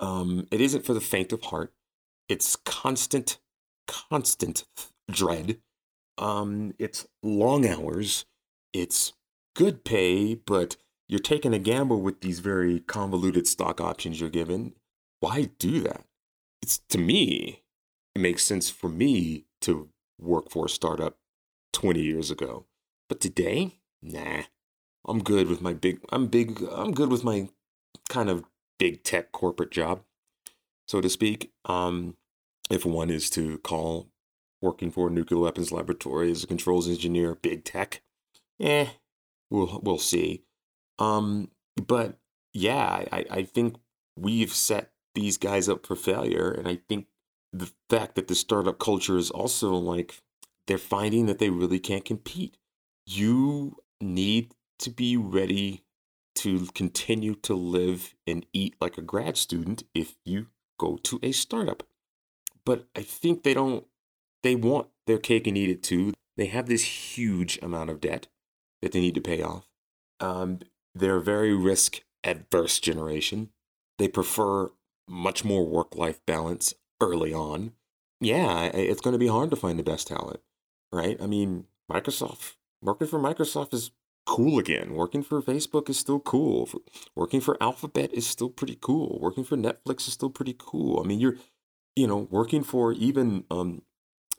Um, 0.00 0.46
it 0.50 0.60
isn't 0.60 0.84
for 0.84 0.94
the 0.94 1.00
faint 1.00 1.32
of 1.32 1.42
heart. 1.42 1.72
It's 2.28 2.56
constant, 2.56 3.38
constant 3.86 4.64
dread 5.10 5.58
um, 6.18 6.74
it's 6.78 7.06
long 7.22 7.66
hours, 7.66 8.24
it's 8.72 9.12
good 9.54 9.84
pay, 9.84 10.34
but 10.34 10.76
you're 11.08 11.18
taking 11.18 11.54
a 11.54 11.58
gamble 11.58 12.00
with 12.00 12.20
these 12.20 12.40
very 12.40 12.80
convoluted 12.80 13.46
stock 13.46 13.80
options 13.80 14.20
you're 14.20 14.30
given. 14.30 14.74
Why 15.20 15.50
do 15.58 15.80
that? 15.80 16.04
It's 16.62 16.78
to 16.90 16.98
me, 16.98 17.62
it 18.14 18.20
makes 18.20 18.44
sense 18.44 18.70
for 18.70 18.88
me 18.88 19.44
to 19.62 19.88
work 20.20 20.50
for 20.50 20.66
a 20.66 20.70
startup 20.70 21.16
20 21.72 22.00
years 22.00 22.30
ago. 22.30 22.66
But 23.08 23.20
today, 23.20 23.80
nah. 24.02 24.44
I'm 25.06 25.22
good 25.22 25.48
with 25.48 25.60
my 25.60 25.74
big 25.74 26.00
I'm 26.10 26.26
big 26.26 26.62
I'm 26.72 26.92
good 26.92 27.10
with 27.10 27.24
my 27.24 27.48
kind 28.08 28.28
of 28.30 28.44
big 28.78 29.02
tech 29.04 29.32
corporate 29.32 29.70
job, 29.70 30.02
so 30.88 31.00
to 31.00 31.08
speak. 31.08 31.52
Um 31.64 32.16
if 32.70 32.84
one 32.84 33.10
is 33.10 33.28
to 33.30 33.58
call 33.58 34.08
working 34.64 34.90
for 34.90 35.08
a 35.08 35.10
nuclear 35.10 35.40
weapons 35.40 35.70
laboratory 35.70 36.30
as 36.30 36.42
a 36.42 36.46
controls 36.46 36.88
engineer, 36.88 37.36
big 37.36 37.64
tech. 37.64 38.02
Eh, 38.60 38.86
we'll 39.50 39.80
we'll 39.82 39.98
see. 39.98 40.42
Um, 40.98 41.50
but 41.76 42.18
yeah, 42.52 43.04
I, 43.12 43.26
I 43.30 43.42
think 43.42 43.76
we've 44.16 44.52
set 44.52 44.92
these 45.14 45.36
guys 45.36 45.68
up 45.68 45.86
for 45.86 45.94
failure, 45.94 46.50
and 46.50 46.66
I 46.66 46.78
think 46.88 47.06
the 47.52 47.70
fact 47.88 48.14
that 48.16 48.26
the 48.26 48.34
startup 48.34 48.78
culture 48.78 49.16
is 49.16 49.30
also 49.30 49.74
like 49.74 50.20
they're 50.66 50.78
finding 50.78 51.26
that 51.26 51.38
they 51.38 51.50
really 51.50 51.78
can't 51.78 52.04
compete. 52.04 52.56
You 53.06 53.76
need 54.00 54.52
to 54.80 54.90
be 54.90 55.16
ready 55.16 55.84
to 56.36 56.66
continue 56.74 57.34
to 57.36 57.54
live 57.54 58.14
and 58.26 58.44
eat 58.52 58.74
like 58.80 58.98
a 58.98 59.02
grad 59.02 59.36
student 59.36 59.84
if 59.94 60.16
you 60.24 60.48
go 60.78 60.96
to 60.98 61.20
a 61.22 61.32
startup. 61.32 61.84
But 62.64 62.86
I 62.96 63.02
think 63.02 63.42
they 63.42 63.54
don't 63.54 63.86
they 64.42 64.54
want 64.54 64.88
their 65.06 65.18
cake 65.18 65.46
and 65.46 65.56
eat 65.56 65.70
it 65.70 65.82
too. 65.82 66.12
They 66.36 66.46
have 66.46 66.66
this 66.66 67.16
huge 67.16 67.58
amount 67.62 67.90
of 67.90 68.00
debt 68.00 68.26
that 68.82 68.92
they 68.92 69.00
need 69.00 69.14
to 69.14 69.20
pay 69.20 69.42
off. 69.42 69.68
Um, 70.20 70.60
they're 70.94 71.16
a 71.16 71.22
very 71.22 71.54
risk 71.54 72.02
adverse 72.22 72.78
generation. 72.78 73.50
They 73.98 74.08
prefer 74.08 74.70
much 75.08 75.44
more 75.44 75.66
work 75.66 75.94
life 75.94 76.20
balance 76.26 76.74
early 77.00 77.32
on. 77.32 77.72
Yeah, 78.20 78.64
it's 78.66 79.00
going 79.00 79.12
to 79.12 79.18
be 79.18 79.28
hard 79.28 79.50
to 79.50 79.56
find 79.56 79.78
the 79.78 79.82
best 79.82 80.08
talent, 80.08 80.40
right? 80.92 81.20
I 81.20 81.26
mean, 81.26 81.66
Microsoft, 81.90 82.54
working 82.82 83.06
for 83.06 83.18
Microsoft 83.18 83.74
is 83.74 83.90
cool 84.26 84.58
again. 84.58 84.94
Working 84.94 85.22
for 85.22 85.40
Facebook 85.42 85.88
is 85.88 85.98
still 85.98 86.20
cool. 86.20 86.68
Working 87.14 87.40
for 87.40 87.56
Alphabet 87.62 88.12
is 88.12 88.26
still 88.26 88.50
pretty 88.50 88.78
cool. 88.80 89.18
Working 89.20 89.44
for 89.44 89.56
Netflix 89.56 90.06
is 90.08 90.14
still 90.14 90.30
pretty 90.30 90.54
cool. 90.58 91.00
I 91.00 91.06
mean, 91.06 91.20
you're, 91.20 91.36
you 91.96 92.06
know, 92.06 92.28
working 92.30 92.62
for 92.64 92.92
even 92.92 93.44
um, 93.50 93.82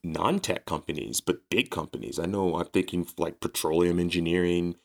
non-tech 0.03 0.65
companies, 0.65 1.21
but 1.21 1.49
big 1.49 1.69
companies. 1.71 2.19
I 2.19 2.25
know 2.25 2.55
I'm 2.55 2.67
thinking 2.67 3.07
like 3.17 3.39
petroleum 3.39 3.99
engineering. 3.99 4.75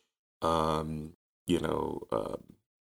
Um, 0.43 1.15
you 1.47 1.61
know, 1.61 2.03
uh, 2.11 2.37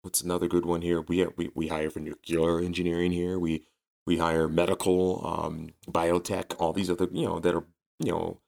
what's 0.03 0.23
another 0.23 0.49
good 0.49 0.67
one 0.67 0.83
here? 0.83 1.01
We, 1.01 1.19
have, 1.19 1.33
we 1.37 1.51
we 1.55 1.69
hire 1.69 1.91
for 1.91 2.01
nuclear 2.01 2.61
engineering 2.61 3.13
here. 3.13 3.39
We 3.39 3.67
we 4.07 4.19
hire 4.19 4.49
medical, 4.49 5.27
um, 5.27 5.71
biotech, 5.89 6.55
all 6.59 6.73
these 6.73 6.91
other 6.91 7.09
you 7.13 7.27
know 7.27 7.41
that 7.41 7.55
are 7.55 7.65
you 8.01 8.13
know 8.13 8.41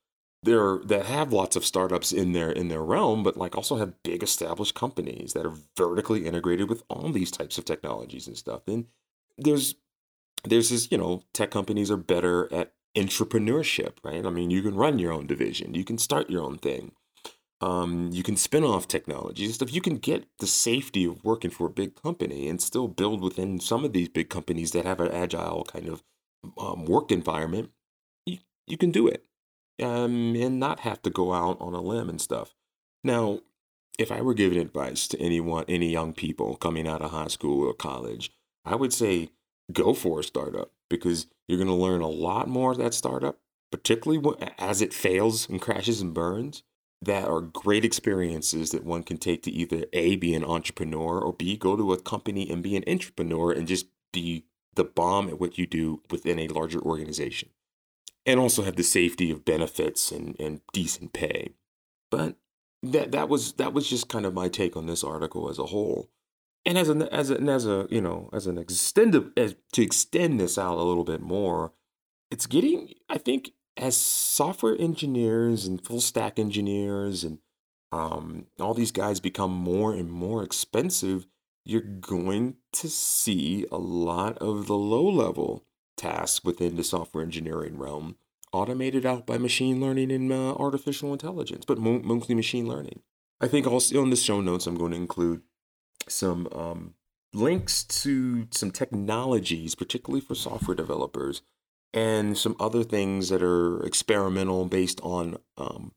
they're 0.46 0.78
that 0.84 1.04
have 1.06 1.32
lots 1.32 1.56
of 1.56 1.66
startups 1.66 2.12
in 2.12 2.32
their 2.32 2.50
in 2.50 2.68
their 2.68 2.82
realm, 2.82 3.22
but 3.22 3.36
like 3.36 3.54
also 3.54 3.76
have 3.76 4.02
big 4.02 4.22
established 4.22 4.74
companies 4.74 5.34
that 5.34 5.44
are 5.44 5.54
vertically 5.76 6.26
integrated 6.26 6.70
with 6.70 6.82
all 6.88 7.10
these 7.10 7.30
types 7.30 7.58
of 7.58 7.64
technologies 7.66 8.26
and 8.26 8.36
stuff. 8.36 8.62
And 8.66 8.86
there's 9.36 9.74
there's 10.44 10.70
this 10.70 10.90
you 10.90 10.96
know 10.96 11.22
tech 11.34 11.50
companies 11.50 11.90
are 11.90 11.98
better 11.98 12.50
at 12.52 12.72
entrepreneurship, 12.96 13.96
right? 14.02 14.24
I 14.24 14.30
mean, 14.30 14.50
you 14.50 14.62
can 14.62 14.74
run 14.74 14.98
your 14.98 15.12
own 15.12 15.26
division, 15.26 15.74
you 15.74 15.84
can 15.84 15.98
start 15.98 16.30
your 16.30 16.42
own 16.42 16.56
thing, 16.56 16.92
um, 17.60 18.10
you 18.12 18.22
can 18.22 18.36
spin 18.36 18.64
off 18.64 18.88
technologies 18.88 19.54
stuff. 19.54 19.72
You 19.72 19.80
can 19.80 19.96
get 19.96 20.26
the 20.38 20.46
safety 20.46 21.04
of 21.04 21.24
working 21.24 21.50
for 21.50 21.66
a 21.66 21.70
big 21.70 22.00
company 22.00 22.48
and 22.48 22.62
still 22.62 22.88
build 22.88 23.22
within 23.22 23.60
some 23.60 23.84
of 23.84 23.92
these 23.92 24.08
big 24.08 24.30
companies 24.30 24.70
that 24.72 24.86
have 24.86 25.00
an 25.00 25.10
agile 25.10 25.64
kind 25.64 25.88
of 25.88 26.02
um, 26.58 26.84
work 26.84 27.10
environment. 27.10 27.70
You, 28.24 28.38
you 28.66 28.76
can 28.76 28.90
do 28.90 29.08
it 29.08 29.24
um, 29.82 30.34
and 30.36 30.58
not 30.58 30.80
have 30.80 31.02
to 31.02 31.10
go 31.10 31.32
out 31.32 31.60
on 31.60 31.74
a 31.74 31.80
limb 31.80 32.08
and 32.08 32.20
stuff. 32.20 32.54
Now, 33.04 33.40
if 33.98 34.12
I 34.12 34.20
were 34.20 34.34
giving 34.34 34.58
advice 34.58 35.08
to 35.08 35.20
anyone, 35.20 35.64
any 35.68 35.90
young 35.90 36.12
people 36.12 36.56
coming 36.56 36.86
out 36.86 37.02
of 37.02 37.10
high 37.10 37.28
school 37.28 37.66
or 37.66 37.74
college, 37.74 38.30
I 38.64 38.74
would 38.74 38.92
say 38.92 39.30
go 39.72 39.94
for 39.94 40.20
a 40.20 40.24
startup 40.24 40.72
because 40.88 41.26
you're 41.48 41.58
going 41.58 41.68
to 41.68 41.74
learn 41.74 42.00
a 42.00 42.08
lot 42.08 42.48
more 42.48 42.72
at 42.72 42.78
that 42.78 42.94
startup, 42.94 43.38
particularly 43.70 44.22
as 44.58 44.82
it 44.82 44.92
fails 44.92 45.48
and 45.48 45.60
crashes 45.60 46.00
and 46.00 46.14
burns. 46.14 46.62
That 47.02 47.28
are 47.28 47.42
great 47.42 47.84
experiences 47.84 48.70
that 48.70 48.82
one 48.82 49.02
can 49.02 49.18
take 49.18 49.42
to 49.42 49.50
either 49.50 49.84
A, 49.92 50.16
be 50.16 50.34
an 50.34 50.44
entrepreneur, 50.44 51.20
or 51.20 51.34
B, 51.34 51.54
go 51.56 51.76
to 51.76 51.92
a 51.92 52.00
company 52.00 52.50
and 52.50 52.62
be 52.62 52.74
an 52.74 52.84
entrepreneur 52.88 53.52
and 53.52 53.68
just 53.68 53.86
be 54.14 54.46
the 54.74 54.84
bomb 54.84 55.28
at 55.28 55.38
what 55.38 55.58
you 55.58 55.66
do 55.66 56.00
within 56.10 56.38
a 56.38 56.48
larger 56.48 56.80
organization 56.80 57.50
and 58.26 58.40
also 58.40 58.62
have 58.64 58.76
the 58.76 58.82
safety 58.82 59.30
of 59.30 59.44
benefits 59.44 60.10
and, 60.10 60.38
and 60.40 60.60
decent 60.72 61.12
pay. 61.12 61.54
But 62.10 62.36
that 62.82 63.12
that 63.12 63.28
was 63.28 63.54
that 63.54 63.72
was 63.72 63.88
just 63.88 64.08
kind 64.08 64.26
of 64.26 64.34
my 64.34 64.48
take 64.48 64.76
on 64.76 64.86
this 64.86 65.04
article 65.04 65.48
as 65.48 65.58
a 65.58 65.66
whole. 65.66 66.10
And 66.64 66.76
as 66.76 66.90
a 66.90 67.14
as 67.14 67.30
a, 67.30 67.40
as 67.40 67.66
a 67.66 67.86
you 67.90 68.00
know 68.00 68.28
as 68.32 68.46
an 68.46 68.58
extended 68.58 69.30
as 69.36 69.54
to 69.72 69.82
extend 69.82 70.40
this 70.40 70.58
out 70.58 70.78
a 70.78 70.82
little 70.82 71.04
bit 71.04 71.20
more, 71.20 71.72
it's 72.30 72.46
getting 72.46 72.92
I 73.08 73.18
think 73.18 73.52
as 73.76 73.96
software 73.96 74.76
engineers 74.78 75.66
and 75.66 75.84
full 75.84 76.00
stack 76.00 76.38
engineers 76.38 77.24
and 77.24 77.38
um, 77.92 78.46
all 78.58 78.74
these 78.74 78.92
guys 78.92 79.20
become 79.20 79.52
more 79.52 79.92
and 79.92 80.10
more 80.10 80.42
expensive, 80.42 81.26
you're 81.64 81.80
going 81.80 82.56
to 82.72 82.88
see 82.88 83.64
a 83.70 83.78
lot 83.78 84.36
of 84.38 84.66
the 84.66 84.76
low 84.76 85.04
level 85.08 85.65
tasks 85.96 86.44
within 86.44 86.76
the 86.76 86.84
software 86.84 87.24
engineering 87.24 87.78
realm 87.78 88.16
automated 88.52 89.04
out 89.04 89.26
by 89.26 89.38
machine 89.38 89.80
learning 89.80 90.10
and 90.10 90.32
uh, 90.32 90.54
artificial 90.54 91.12
intelligence, 91.12 91.64
but 91.66 91.78
mostly 91.78 92.34
machine 92.34 92.66
learning. 92.66 93.00
I 93.40 93.48
think 93.48 93.66
also 93.66 94.02
in 94.02 94.10
the 94.10 94.16
show 94.16 94.40
notes, 94.40 94.66
I'm 94.66 94.76
going 94.76 94.92
to 94.92 94.96
include 94.96 95.42
some 96.08 96.48
um, 96.52 96.94
links 97.34 97.84
to 97.84 98.48
some 98.50 98.70
technologies, 98.70 99.74
particularly 99.74 100.20
for 100.20 100.34
software 100.34 100.74
developers, 100.74 101.42
and 101.92 102.36
some 102.36 102.56
other 102.58 102.82
things 102.82 103.28
that 103.28 103.42
are 103.42 103.82
experimental 103.84 104.64
based 104.64 105.00
on 105.02 105.38
um, 105.58 105.92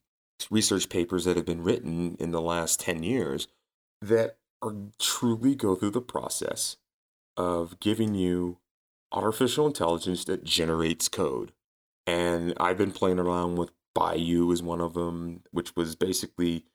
research 0.52 0.90
papers 0.90 1.26
that 1.26 1.38
have 1.38 1.46
been 1.46 1.64
written 1.64 2.16
in 2.20 2.32
the 2.32 2.42
last 2.42 2.80
10 2.80 3.04
years 3.04 3.48
that 4.02 4.38
are 4.62 4.76
truly 5.00 5.56
go 5.56 5.76
through 5.76 5.92
the 5.92 6.02
process 6.02 6.78
of 7.38 7.80
giving 7.80 8.16
you 8.16 8.58
artificial 9.12 9.68
intelligence 9.68 10.26
that 10.26 10.44
generates 10.44 11.08
code. 11.08 11.52
And 12.06 12.54
I've 12.58 12.78
been 12.78 12.92
playing 12.92 13.20
around 13.20 13.56
with 13.58 13.72
Bayou 13.94 14.52
is 14.52 14.64
one 14.64 14.82
of 14.82 14.94
them, 14.94 15.44
which 15.52 15.76
was 15.76 15.96
basically 15.96 16.66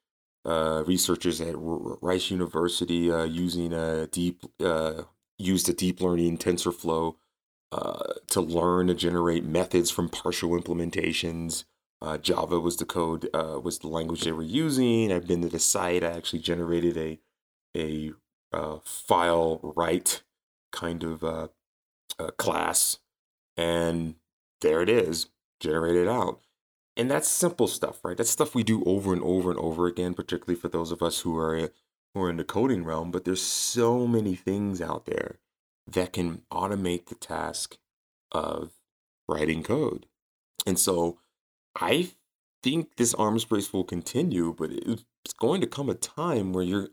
uh, 0.44 0.85
researchers 0.87 1.40
at 1.40 1.55
Rice 1.57 2.31
University 2.31 3.11
uh, 3.11 3.25
using 3.25 3.73
a 3.73 4.07
deep 4.09 4.44
uh, 4.62 5.03
used 5.38 5.68
a 5.68 5.73
deep 5.73 6.01
learning 6.01 6.38
TensorFlow 6.38 7.16
uh, 7.73 8.12
to 8.29 8.40
learn 8.40 8.88
to 8.88 8.94
generate 8.94 9.44
methods 9.44 9.90
from 9.90 10.09
partial 10.09 10.51
implementations. 10.51 11.64
Uh, 12.03 12.18
Java 12.18 12.61
was 12.61 12.77
the 12.77 12.85
code 12.85 13.29
uh, 13.33 13.59
was 13.62 13.79
the 13.79 13.88
language 13.88 14.23
they 14.23 14.33
were 14.33 14.42
using. 14.42 15.11
I've 15.11 15.27
been 15.27 15.42
to 15.42 15.49
the 15.49 15.59
site. 15.59 16.05
I 16.05 16.12
actually 16.12 16.40
generated 16.40 16.99
a 17.77 18.12
a 18.53 18.81
file 18.85 19.61
write 19.62 20.23
kind 20.70 21.03
of 21.03 21.25
uh, 22.18 22.31
class, 22.33 22.98
and 23.57 24.14
there 24.61 24.83
it 24.83 24.88
is, 24.88 25.29
generated 25.61 26.09
out. 26.09 26.40
And 26.96 27.11
that's 27.11 27.29
simple 27.29 27.66
stuff, 27.66 28.05
right? 28.05 28.16
That's 28.16 28.31
stuff 28.31 28.55
we 28.55 28.62
do 28.62 28.85
over 28.85 29.12
and 29.12 29.22
over 29.22 29.50
and 29.50 29.59
over 29.59 29.87
again, 29.87 30.14
particularly 30.14 30.59
for 30.59 30.68
those 30.68 30.92
of 30.92 31.03
us 31.03 31.20
who 31.20 31.37
are 31.37 31.70
who 32.14 32.22
are 32.22 32.31
in 32.31 32.37
the 32.37 32.44
coding 32.44 32.85
realm. 32.85 33.11
But 33.11 33.24
there's 33.24 33.42
so 33.42 34.07
many 34.07 34.37
things 34.37 34.81
out 34.81 35.07
there 35.07 35.38
that 35.87 36.12
can 36.12 36.42
automate 36.53 37.07
the 37.07 37.16
task 37.16 37.79
of 38.31 38.70
writing 39.29 39.62
code. 39.62 40.07
And 40.66 40.79
so 40.79 41.18
I 41.74 42.11
think 42.62 42.96
this 42.96 43.14
arms 43.14 43.50
race 43.50 43.72
will 43.72 43.85
continue, 43.85 44.55
but 44.57 44.70
it's 44.72 45.35
going 45.38 45.61
to 45.61 45.66
come 45.66 45.90
a 45.90 45.94
time 45.94 46.53
where 46.53 46.64
you're 46.64 46.88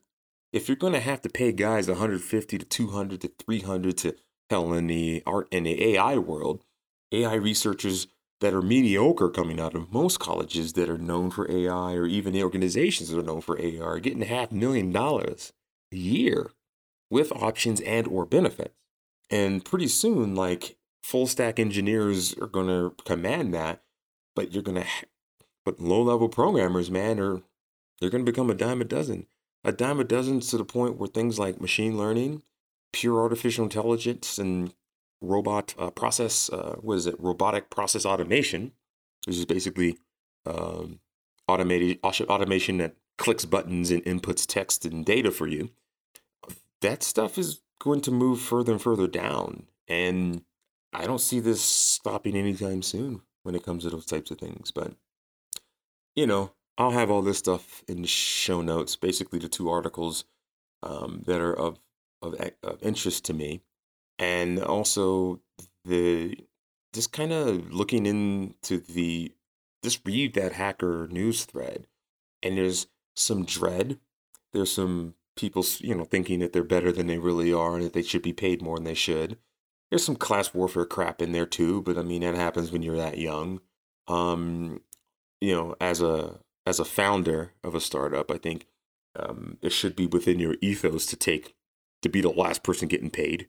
if 0.51 0.67
you're 0.67 0.75
going 0.75 0.93
to 0.93 0.99
have 0.99 1.21
to 1.21 1.29
pay 1.29 1.51
guys 1.53 1.88
150 1.88 2.57
to 2.57 2.65
200 2.65 3.21
to 3.21 3.31
300 3.39 3.97
to 3.99 4.15
hell 4.51 4.73
in 4.73 4.87
the 4.87 5.23
art 5.25 5.47
in 5.49 5.63
the 5.63 5.95
AI 5.95 6.17
world, 6.17 6.63
AI 7.11 7.33
researchers 7.33 8.07
that 8.41 8.53
are 8.53 8.61
mediocre 8.61 9.29
coming 9.29 9.59
out 9.59 9.73
of 9.73 9.93
most 9.93 10.19
colleges 10.19 10.73
that 10.73 10.89
are 10.89 10.97
known 10.97 11.31
for 11.31 11.49
AI 11.49 11.93
or 11.93 12.05
even 12.05 12.33
the 12.33 12.43
organizations 12.43 13.09
that 13.09 13.17
are 13.17 13.23
known 13.23 13.41
for 13.41 13.59
AI 13.59 13.83
are 13.83 13.99
getting 13.99 14.21
half 14.21 14.51
million 14.51 14.91
dollars 14.91 15.53
a 15.91 15.95
year 15.95 16.51
with 17.09 17.31
options 17.31 17.79
and 17.81 18.07
or 18.07 18.25
benefits. 18.25 18.75
And 19.29 19.63
pretty 19.63 19.87
soon, 19.87 20.35
like 20.35 20.77
full 21.01 21.27
stack 21.27 21.59
engineers 21.59 22.33
are 22.41 22.47
going 22.47 22.67
to 22.67 22.93
command 23.05 23.53
that, 23.53 23.81
but 24.35 24.51
you're 24.51 24.63
going 24.63 24.81
to, 24.81 24.87
but 25.63 25.79
low 25.79 26.01
level 26.01 26.27
programmers, 26.27 26.91
man, 26.91 27.19
are 27.19 27.41
they're 27.99 28.09
going 28.09 28.25
to 28.25 28.31
become 28.31 28.49
a 28.49 28.55
dime 28.55 28.81
a 28.81 28.85
dozen. 28.85 29.27
A 29.63 29.71
dime 29.71 29.99
a 29.99 30.03
dozen 30.03 30.39
to 30.41 30.57
the 30.57 30.65
point 30.65 30.97
where 30.97 31.07
things 31.07 31.39
like 31.39 31.61
machine 31.61 31.97
learning 31.97 32.41
pure 32.91 33.21
artificial 33.21 33.63
intelligence 33.63 34.38
and 34.38 34.73
robot 35.21 35.73
uh, 35.77 35.91
process, 35.91 36.49
uh, 36.49 36.75
what 36.82 36.95
is 36.95 37.08
it, 37.08 37.15
robotic 37.19 37.69
process 37.69 38.06
automation, 38.06 38.71
which 39.25 39.38
is 39.38 39.45
basically 39.45 39.97
um, 40.45 40.99
automated 41.47 41.99
automation 42.04 42.77
that 42.77 42.95
clicks 43.17 43.45
buttons 43.45 43.91
and 43.91 44.04
inputs 44.06 44.45
text 44.47 44.86
and 44.86 45.06
data 45.06 45.32
for 45.32 45.47
you. 45.47 45.69
That 46.82 47.04
stuff 47.04 47.38
is 47.38 47.62
going 47.80 48.01
to 48.01 48.12
move 48.12 48.41
further 48.41 48.71
and 48.71 48.82
further 48.82 49.08
down. 49.08 49.67
And 49.88 50.43
I 50.93 51.06
don't 51.06 51.21
see 51.21 51.39
this 51.39 51.62
stopping 51.62 52.36
anytime 52.36 52.82
soon 52.82 53.21
when 53.43 53.56
it 53.56 53.63
comes 53.63 53.84
to 53.84 53.89
those 53.89 54.06
types 54.06 54.32
of 54.32 54.39
things. 54.39 54.71
But, 54.71 54.93
you 56.15 56.25
know, 56.25 56.54
I'll 56.77 56.91
have 56.91 57.12
all 57.12 57.21
this 57.21 57.38
stuff 57.38 57.84
in 57.88 58.01
the 58.01 58.08
show 58.08 58.62
notes, 58.62 58.95
basically 58.95 59.39
the 59.39 59.49
two 59.49 59.69
articles 59.69 60.25
um, 60.82 61.23
that 61.27 61.39
are 61.39 61.54
of 61.54 61.80
of, 62.21 62.36
of 62.63 62.81
interest 62.84 63.25
to 63.25 63.34
me, 63.34 63.62
and 64.19 64.60
also 64.60 65.41
the 65.86 66.38
just 66.93 67.12
kind 67.12 67.31
of 67.31 67.71
looking 67.73 68.05
into 68.05 68.79
the 68.79 69.34
just 69.84 70.01
read 70.05 70.34
that 70.36 70.53
hacker 70.53 71.07
news 71.10 71.45
thread, 71.45 71.88
and 72.43 72.57
there's 72.57 72.88
some 73.15 73.45
dread. 73.45 73.99
There's 74.53 74.71
some 74.71 75.15
people, 75.36 75.65
you 75.79 75.95
know, 75.95 76.03
thinking 76.03 76.39
that 76.39 76.53
they're 76.53 76.63
better 76.63 76.91
than 76.91 77.07
they 77.07 77.17
really 77.17 77.53
are, 77.53 77.75
and 77.75 77.84
that 77.86 77.93
they 77.93 78.03
should 78.03 78.21
be 78.21 78.34
paid 78.34 78.62
more 78.62 78.77
than 78.77 78.84
they 78.86 78.93
should. 78.93 79.38
There's 79.89 80.05
some 80.05 80.15
class 80.15 80.53
warfare 80.53 80.86
crap 80.86 81.21
in 81.21 81.31
there 81.31 81.45
too, 81.45 81.81
but 81.81 81.97
I 81.97 82.03
mean 82.03 82.21
that 82.21 82.36
happens 82.36 82.71
when 82.71 82.81
you're 82.81 82.97
that 82.97 83.17
young. 83.17 83.62
Um, 84.07 84.81
you 85.39 85.53
know, 85.53 85.75
as 85.81 86.01
a 86.01 86.39
as 86.65 86.79
a 86.79 86.86
founder 86.86 87.53
of 87.63 87.75
a 87.75 87.81
startup, 87.81 88.31
I 88.31 88.38
think 88.38 88.67
um, 89.15 89.57
it 89.62 89.71
should 89.71 89.95
be 89.95 90.05
within 90.05 90.39
your 90.39 90.55
ethos 90.62 91.05
to 91.07 91.15
take 91.15 91.55
to 92.01 92.09
be 92.09 92.21
the 92.21 92.29
last 92.29 92.63
person 92.63 92.87
getting 92.87 93.09
paid. 93.09 93.47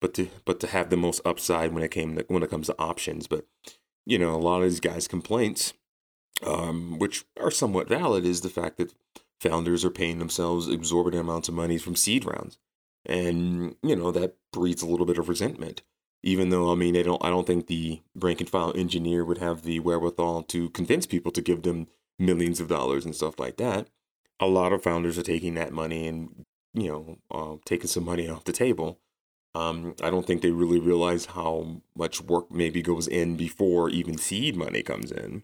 but 0.00 0.14
to 0.14 0.28
but 0.44 0.60
to 0.60 0.66
have 0.68 0.90
the 0.90 0.96
most 0.96 1.20
upside 1.24 1.72
when 1.72 1.82
it 1.82 1.90
came 1.90 2.16
to, 2.16 2.24
when 2.28 2.42
it 2.42 2.50
comes 2.50 2.66
to 2.68 2.78
options. 2.78 3.26
But 3.26 3.46
you 4.06 4.18
know, 4.18 4.34
a 4.34 4.36
lot 4.38 4.58
of 4.62 4.64
these 4.70 4.80
guys' 4.80 5.08
complaints, 5.08 5.74
um, 6.46 6.98
which 6.98 7.24
are 7.40 7.50
somewhat 7.50 7.88
valid, 7.88 8.24
is 8.24 8.40
the 8.40 8.48
fact 8.50 8.78
that 8.78 8.94
founders 9.40 9.84
are 9.84 9.90
paying 9.90 10.18
themselves 10.18 10.68
exorbitant 10.68 11.20
amounts 11.22 11.48
of 11.48 11.54
money 11.54 11.78
from 11.78 11.96
seed 11.96 12.24
rounds, 12.24 12.58
and 13.06 13.76
you 13.82 13.96
know 13.96 14.10
that 14.12 14.36
breeds 14.52 14.82
a 14.82 14.86
little 14.86 15.06
bit 15.06 15.18
of 15.18 15.28
resentment. 15.28 15.82
Even 16.22 16.50
though 16.50 16.72
I 16.72 16.74
mean, 16.74 16.96
I 16.96 17.02
don't 17.02 17.24
I 17.24 17.30
don't 17.30 17.46
think 17.46 17.66
the 17.66 18.02
rank 18.14 18.40
and 18.40 18.50
file 18.50 18.72
engineer 18.76 19.24
would 19.24 19.38
have 19.38 19.62
the 19.62 19.80
wherewithal 19.80 20.44
to 20.44 20.70
convince 20.70 21.06
people 21.06 21.32
to 21.32 21.42
give 21.42 21.62
them 21.62 21.88
millions 22.18 22.60
of 22.60 22.68
dollars 22.68 23.04
and 23.04 23.14
stuff 23.14 23.38
like 23.38 23.56
that. 23.58 23.88
A 24.40 24.46
lot 24.46 24.72
of 24.72 24.82
founders 24.82 25.18
are 25.18 25.22
taking 25.22 25.54
that 25.54 25.72
money 25.72 26.06
and 26.06 26.44
you 26.80 26.88
know 26.88 27.18
uh, 27.30 27.56
taking 27.64 27.88
some 27.88 28.04
money 28.04 28.28
off 28.28 28.44
the 28.44 28.52
table 28.52 28.98
um, 29.54 29.94
I 30.02 30.10
don't 30.10 30.26
think 30.26 30.42
they 30.42 30.50
really 30.50 30.78
realize 30.78 31.26
how 31.26 31.82
much 31.96 32.20
work 32.20 32.50
maybe 32.50 32.82
goes 32.82 33.08
in 33.08 33.36
before 33.36 33.90
even 33.90 34.18
seed 34.18 34.56
money 34.56 34.82
comes 34.82 35.10
in. 35.10 35.42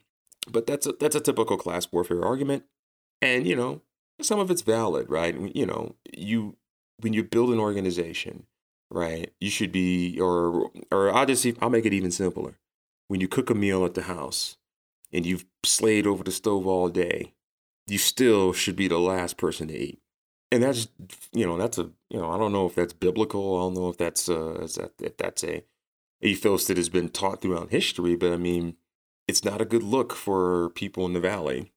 But 0.49 0.67
that's 0.67 0.87
a, 0.87 0.93
that's 0.93 1.17
a 1.17 1.21
typical 1.21 1.57
class 1.57 1.91
warfare 1.91 2.25
argument, 2.25 2.65
and 3.23 3.47
you 3.47 3.57
know 3.57 3.81
some 4.21 4.39
of 4.39 4.51
it's 4.51 4.63
valid, 4.63 5.09
right? 5.09 5.35
You 5.55 5.67
know, 5.67 5.97
you 6.17 6.57
when 7.01 7.15
you 7.15 7.25
build 7.25 7.51
an 7.51 7.59
organization, 7.59 8.47
right? 8.91 9.33
You 9.41 9.51
should 9.51 9.73
be, 9.73 10.21
or 10.21 10.71
or 10.93 11.13
I'll 11.13 11.27
just 11.27 11.47
I'll 11.61 11.71
make 11.71 11.87
it 11.87 11.95
even 11.95 12.11
simpler. 12.11 12.59
When 13.09 13.21
you 13.21 13.29
cook 13.29 13.49
a 13.49 13.55
meal 13.55 13.85
at 13.87 13.95
the 13.95 14.03
house, 14.03 14.59
and 15.13 15.25
you've 15.25 15.47
slayed 15.65 16.07
over 16.07 16.23
the 16.23 16.31
stove 16.31 16.67
all 16.67 16.91
day, 16.91 17.33
you 17.87 17.97
still 17.97 18.53
should 18.53 18.77
be 18.77 18.87
the 18.87 18.99
last 18.99 19.39
person 19.39 19.69
to 19.69 19.75
eat 19.77 20.01
and 20.55 20.63
that's 20.63 20.89
you 21.33 21.47
know 21.47 21.59
that's 21.59 21.79
a 21.79 21.91
you 22.09 22.19
know 22.19 22.31
I 22.31 22.39
don't 22.39 22.53
know 22.53 22.67
if 22.67 22.75
that's 22.75 22.93
biblical. 22.93 23.57
I 23.57 23.61
don't 23.63 23.75
know 23.75 23.89
if 23.89 23.99
that's 23.99 24.29
uh 24.29 24.61
is 24.63 24.77
that 24.77 24.93
if 25.01 25.17
that's 25.17 25.45
a 25.45 25.65
ethos 26.23 26.67
that 26.67 26.77
has 26.77 26.89
been 26.89 27.09
taught 27.09 27.43
throughout 27.43 27.71
history. 27.71 28.17
But 28.17 28.33
I 28.33 28.37
mean, 28.37 28.77
it's 29.27 29.45
not 29.45 29.61
a 29.61 29.67
good 29.67 29.83
look 29.83 30.15
for 30.15 30.71
people 30.71 31.05
in 31.07 31.13
the 31.13 31.21
valley, 31.21 31.73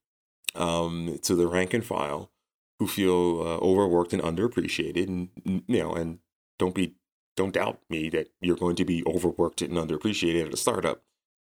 um, 0.55 1.19
to 1.23 1.35
the 1.35 1.47
rank 1.47 1.73
and 1.73 1.85
file, 1.85 2.31
who 2.79 2.87
feel 2.87 3.41
uh, 3.41 3.57
overworked 3.57 4.13
and 4.13 4.21
underappreciated, 4.21 5.07
and 5.07 5.29
you 5.67 5.79
know, 5.79 5.93
and 5.93 6.19
don't 6.59 6.75
be 6.75 6.95
don't 7.35 7.53
doubt 7.53 7.79
me 7.89 8.09
that 8.09 8.29
you're 8.41 8.55
going 8.55 8.75
to 8.75 8.85
be 8.85 9.03
overworked 9.05 9.61
and 9.61 9.73
underappreciated 9.73 10.47
at 10.47 10.53
a 10.53 10.57
startup, 10.57 11.03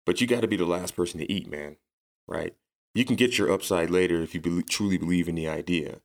but 0.05 0.21
you 0.21 0.27
got 0.27 0.41
to 0.41 0.47
be 0.47 0.57
the 0.57 0.65
last 0.65 0.95
person 0.95 1.19
to 1.19 1.31
eat, 1.31 1.49
man. 1.49 1.77
Right? 2.27 2.55
You 2.93 3.03
can 3.03 3.15
get 3.15 3.37
your 3.37 3.51
upside 3.51 3.89
later 3.89 4.21
if 4.21 4.33
you 4.33 4.41
be- 4.41 4.63
truly 4.63 4.97
believe 4.97 5.27
in 5.27 5.35
the 5.35 5.49
idea 5.49 5.99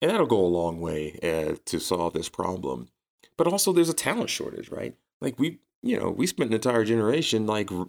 and 0.00 0.10
that'll 0.10 0.26
go 0.26 0.44
a 0.44 0.46
long 0.46 0.80
way 0.80 1.18
uh, 1.22 1.56
to 1.64 1.80
solve 1.80 2.12
this 2.12 2.28
problem. 2.28 2.88
But 3.36 3.46
also, 3.46 3.72
there's 3.72 3.88
a 3.88 3.94
talent 3.94 4.30
shortage, 4.30 4.70
right? 4.70 4.94
Like 5.20 5.38
we, 5.38 5.58
you 5.82 5.98
know, 5.98 6.10
we 6.10 6.26
spent 6.26 6.50
an 6.50 6.54
entire 6.54 6.84
generation 6.84 7.46
like 7.46 7.72
r- 7.72 7.88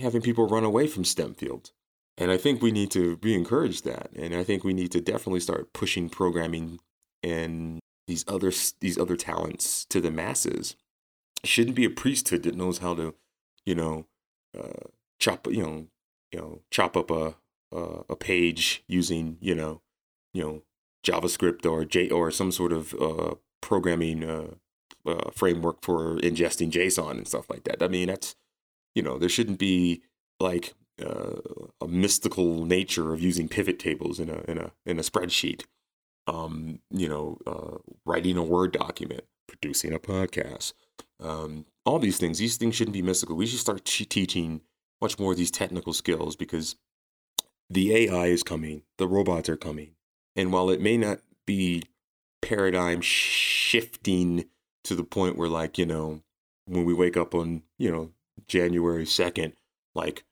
having 0.00 0.22
people 0.22 0.48
run 0.48 0.64
away 0.64 0.86
from 0.86 1.04
STEM 1.04 1.34
fields, 1.34 1.72
and 2.18 2.30
I 2.30 2.36
think 2.36 2.60
we 2.60 2.72
need 2.72 2.90
to 2.92 3.18
re-encourage 3.22 3.82
that. 3.82 4.10
And 4.14 4.34
I 4.34 4.44
think 4.44 4.64
we 4.64 4.74
need 4.74 4.92
to 4.92 5.00
definitely 5.00 5.40
start 5.40 5.72
pushing 5.72 6.08
programming 6.08 6.80
and 7.22 7.80
these 8.06 8.24
other 8.28 8.52
these 8.80 8.98
other 8.98 9.16
talents 9.16 9.84
to 9.86 10.00
the 10.00 10.10
masses. 10.10 10.76
It 11.42 11.48
shouldn't 11.48 11.76
be 11.76 11.84
a 11.84 11.90
priesthood 11.90 12.42
that 12.42 12.54
knows 12.54 12.78
how 12.78 12.94
to, 12.94 13.14
you 13.64 13.74
know, 13.74 14.06
uh, 14.58 14.88
chop, 15.18 15.46
you 15.46 15.62
know, 15.62 15.86
you 16.30 16.38
know, 16.38 16.60
chop 16.70 16.96
up 16.96 17.10
a 17.10 17.36
a, 17.72 18.04
a 18.10 18.16
page 18.16 18.84
using, 18.86 19.38
you 19.40 19.54
know, 19.54 19.80
you 20.34 20.42
know, 20.42 20.62
JavaScript 21.04 21.66
or 21.66 21.84
J 21.84 22.08
or 22.10 22.30
some 22.30 22.52
sort 22.52 22.72
of 22.72 22.94
uh, 22.94 23.34
programming 23.60 24.24
uh, 24.24 24.54
uh, 25.06 25.30
framework 25.34 25.82
for 25.82 26.16
ingesting 26.18 26.70
JSON 26.70 27.12
and 27.12 27.28
stuff 27.28 27.50
like 27.50 27.64
that. 27.64 27.82
I 27.82 27.88
mean, 27.88 28.08
that's 28.08 28.36
you 28.94 29.02
know, 29.02 29.18
there 29.18 29.28
shouldn't 29.28 29.58
be 29.58 30.02
like 30.38 30.74
uh, 31.04 31.40
a 31.80 31.88
mystical 31.88 32.64
nature 32.64 33.12
of 33.12 33.20
using 33.20 33.48
pivot 33.48 33.78
tables 33.78 34.20
in 34.20 34.28
a 34.28 34.42
in 34.48 34.58
a 34.58 34.72
in 34.86 34.98
a 34.98 35.02
spreadsheet. 35.02 35.64
Um, 36.28 36.78
you 36.90 37.08
know, 37.08 37.38
uh, 37.46 37.78
writing 38.06 38.36
a 38.36 38.44
Word 38.44 38.72
document, 38.72 39.24
producing 39.48 39.92
a 39.92 39.98
podcast, 39.98 40.72
um, 41.18 41.66
all 41.84 41.98
these 41.98 42.18
things. 42.18 42.38
These 42.38 42.56
things 42.58 42.76
shouldn't 42.76 42.94
be 42.94 43.02
mystical. 43.02 43.34
We 43.34 43.46
should 43.46 43.58
start 43.58 43.84
teaching 43.84 44.60
much 45.00 45.18
more 45.18 45.32
of 45.32 45.38
these 45.38 45.50
technical 45.50 45.92
skills 45.92 46.36
because 46.36 46.76
the 47.68 47.94
AI 47.94 48.26
is 48.26 48.42
coming, 48.44 48.82
the 48.98 49.08
robots 49.08 49.48
are 49.48 49.56
coming, 49.56 49.94
and 50.36 50.52
while 50.52 50.70
it 50.70 50.80
may 50.80 50.96
not 50.96 51.20
be 51.46 51.82
paradigm 52.40 53.00
shifting 53.00 54.46
to 54.84 54.94
the 54.94 55.04
point 55.04 55.36
where, 55.36 55.48
like, 55.48 55.78
you 55.78 55.86
know, 55.86 56.22
when 56.66 56.84
we 56.84 56.94
wake 56.94 57.16
up 57.16 57.34
on, 57.34 57.62
you 57.78 57.90
know, 57.90 58.10
January 58.48 59.04
2nd, 59.04 59.52
like, 59.94 60.24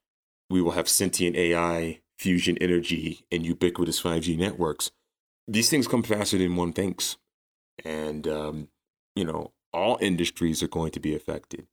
we 0.48 0.60
will 0.60 0.72
have 0.72 0.88
sentient 0.88 1.36
AI, 1.36 2.00
fusion 2.18 2.58
energy, 2.60 3.24
and 3.30 3.46
ubiquitous 3.46 4.02
5G 4.02 4.36
networks. 4.36 4.90
These 5.46 5.70
things 5.70 5.88
come 5.88 6.02
faster 6.02 6.38
than 6.38 6.56
one 6.56 6.72
thinks. 6.72 7.16
And, 7.84 8.26
um, 8.26 8.68
you 9.14 9.24
know, 9.24 9.52
all 9.72 9.98
industries 10.00 10.62
are 10.62 10.68
going 10.68 10.90
to 10.92 11.00
be 11.00 11.14
affected. 11.14 11.66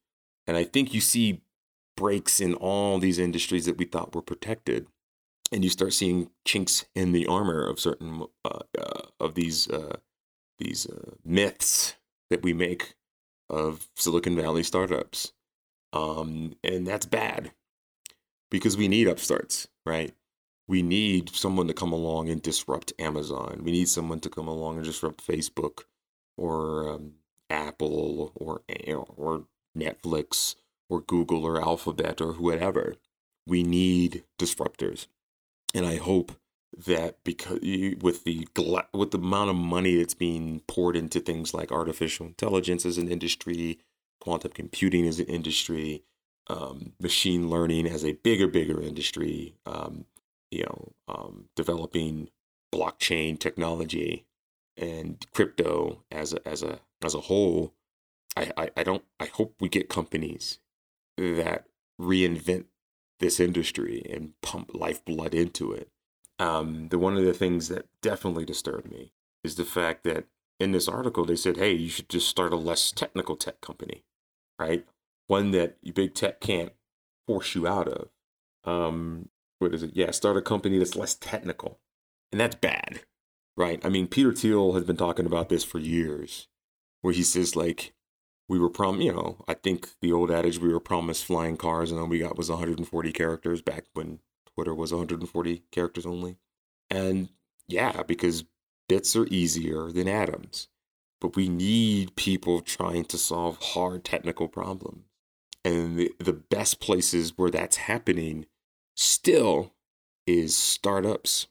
And 0.46 0.56
I 0.56 0.64
think 0.64 0.94
you 0.94 1.02
see 1.02 1.42
breaks 1.96 2.40
in 2.40 2.54
all 2.54 3.00
these 3.00 3.20
industries 3.20 3.66
that 3.66 3.78
we 3.78 3.86
thought 3.86 4.16
were 4.16 4.22
protected 4.22 4.88
and 5.52 5.64
you 5.64 5.70
start 5.70 5.94
seeing 5.94 6.30
chinks 6.46 6.86
in 6.96 7.12
the 7.12 7.28
armor 7.28 7.66
of 7.68 7.80
certain 7.80 8.26
uh, 8.46 8.60
uh, 8.78 9.02
of 9.20 9.36
these 9.36 9.70
uh, 9.70 9.98
these 10.60 10.88
uh, 10.88 11.12
myths 11.24 11.96
that 12.30 12.44
we 12.44 12.54
make 12.54 12.96
of 13.50 13.88
Silicon 13.96 14.36
Valley 14.36 14.64
startups, 14.64 15.34
um, 15.94 16.56
and 16.64 16.86
that's 16.86 17.06
bad 17.06 17.52
because 18.52 18.76
we 18.76 18.88
need 18.88 19.08
upstarts, 19.08 19.68
right? 19.86 20.14
We 20.68 20.82
need 20.82 21.34
someone 21.34 21.68
to 21.68 21.74
come 21.74 21.94
along 21.94 22.30
and 22.30 22.42
disrupt 22.42 22.92
Amazon. 23.00 23.62
We 23.64 23.72
need 23.72 23.88
someone 23.88 24.20
to 24.22 24.30
come 24.30 24.50
along 24.50 24.78
and 24.78 24.86
disrupt 24.86 25.26
Facebook 25.26 25.84
or 26.36 26.90
um, 26.90 27.14
Apple 27.50 28.34
or 28.36 28.62
or 29.16 29.46
Netflix 29.78 30.56
or 30.90 31.02
Google 31.02 31.46
or 31.46 31.62
Alphabet 31.62 32.20
or 32.20 32.34
whatever. 32.34 32.96
We 33.46 33.64
need 33.64 34.26
disruptors 34.38 35.08
and 35.74 35.86
I 35.86 35.98
hope 35.98 36.32
that 36.86 37.24
because 37.24 37.60
with 38.02 38.24
the 38.24 38.48
with 38.94 39.12
the 39.12 39.18
amount 39.18 39.50
of 39.50 39.56
money 39.56 39.98
that's 39.98 40.14
being 40.14 40.62
poured 40.68 40.96
into 40.96 41.20
things 41.20 41.54
like 41.54 41.72
artificial 41.72 42.26
intelligence 42.26 42.86
as 42.86 42.98
an 42.98 43.10
industry, 43.10 43.80
quantum 44.20 44.52
computing 44.52 45.08
as 45.08 45.20
an 45.20 45.26
industry, 45.28 46.04
um, 46.48 46.94
machine 47.00 47.50
learning 47.50 47.88
as 47.88 48.06
a 48.06 48.14
bigger 48.14 48.48
bigger 48.48 48.82
industry, 48.82 49.56
um, 49.66 50.06
you 50.52 50.64
know, 50.64 50.92
um, 51.08 51.46
developing 51.56 52.30
blockchain 52.74 53.40
technology 53.40 54.26
and 54.78 55.26
crypto 55.34 56.04
as 56.12 56.34
a, 56.34 56.48
as 56.48 56.64
a 56.64 56.80
as 57.04 57.16
a 57.16 57.22
whole, 57.22 57.74
I, 58.36 58.52
I, 58.58 58.70
I 58.78 58.84
don't 58.84 59.04
I 59.20 59.26
hope 59.26 59.56
we 59.60 59.70
get 59.70 59.90
companies 59.90 60.60
that 61.18 61.66
reinvent 62.00 62.66
this 63.20 63.40
industry 63.40 64.06
and 64.10 64.34
pump 64.42 64.72
lifeblood 64.74 65.34
into 65.34 65.72
it. 65.72 65.90
Um, 66.40 66.90
the 66.90 67.00
one 67.00 67.18
of 67.18 67.26
the 67.26 67.34
things 67.34 67.68
that 67.70 67.88
definitely 68.02 68.46
disturbed 68.46 68.92
me 68.92 69.12
is 69.44 69.56
the 69.56 69.66
fact 69.66 70.04
that 70.04 70.26
in 70.60 70.72
this 70.72 70.88
article 70.88 71.26
they 71.26 71.36
said, 71.36 71.58
"Hey, 71.58 71.74
you 71.74 71.90
should 71.90 72.10
just 72.10 72.28
start 72.28 72.54
a 72.54 72.58
less 72.58 72.92
technical 72.92 73.36
tech 73.36 73.62
company, 73.62 74.04
right? 74.60 74.86
One 75.28 75.52
that 75.52 75.78
big 75.94 76.14
tech 76.14 76.40
can't 76.40 76.74
force 77.28 77.56
you 77.56 77.68
out 77.68 77.88
of." 77.88 78.10
Um, 78.64 79.30
what 79.60 79.74
is 79.74 79.84
it? 79.84 79.92
Yeah, 79.96 80.12
start 80.12 80.38
a 80.38 80.42
company 80.42 80.78
that's 80.78 80.96
less 80.96 81.16
technical, 81.16 81.80
and 82.32 82.40
that's 82.40 82.56
bad, 82.56 83.02
right? 83.56 83.84
I 83.84 83.90
mean, 83.90 84.08
Peter 84.08 84.34
Thiel 84.34 84.74
has 84.74 84.84
been 84.84 84.98
talking 84.98 85.26
about 85.26 85.50
this 85.50 85.64
for 85.64 85.80
years, 85.80 86.48
where 87.02 87.14
he 87.14 87.24
says 87.24 87.56
like, 87.56 87.94
we 88.50 88.60
were 88.60 88.70
prom 88.70 89.02
you 89.02 89.12
know 89.12 89.44
i 89.48 89.54
think 89.54 89.90
the 90.02 90.12
old 90.12 90.32
adage 90.32 90.60
we 90.60 90.72
were 90.72 90.80
promised 90.80 91.26
flying 91.26 91.58
cars 91.58 91.92
and 91.92 92.00
all 92.00 92.08
we 92.08 92.20
got 92.20 92.38
was 92.38 92.50
140 92.50 93.12
characters 93.12 93.62
back 93.62 93.86
when 93.94 94.20
twitter 94.58 94.74
was 94.74 94.92
140 94.92 95.64
characters 95.72 96.06
only. 96.06 96.38
And 96.90 97.30
yeah 97.68 98.02
because 98.04 98.44
bits 98.90 99.16
are 99.16 99.28
easier 99.28 99.92
than 99.92 100.08
atoms. 100.08 100.68
But 101.22 101.36
we 101.36 101.48
need 101.48 102.16
people 102.16 102.62
trying 102.62 103.06
to 103.06 103.18
solve 103.18 103.58
hard 103.62 104.04
technical 104.04 104.48
problems. 104.48 105.06
And 105.66 105.98
the, 105.98 106.12
the 106.20 106.34
best 106.34 106.80
places 106.80 107.34
where 107.36 107.50
that's 107.50 107.78
happening 107.78 108.46
still 108.96 109.74
is 110.26 110.56
startups 110.56 111.48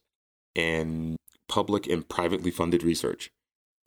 and 0.54 1.16
public 1.48 1.86
and 1.86 2.08
privately 2.08 2.50
funded 2.50 2.82
research. 2.82 3.30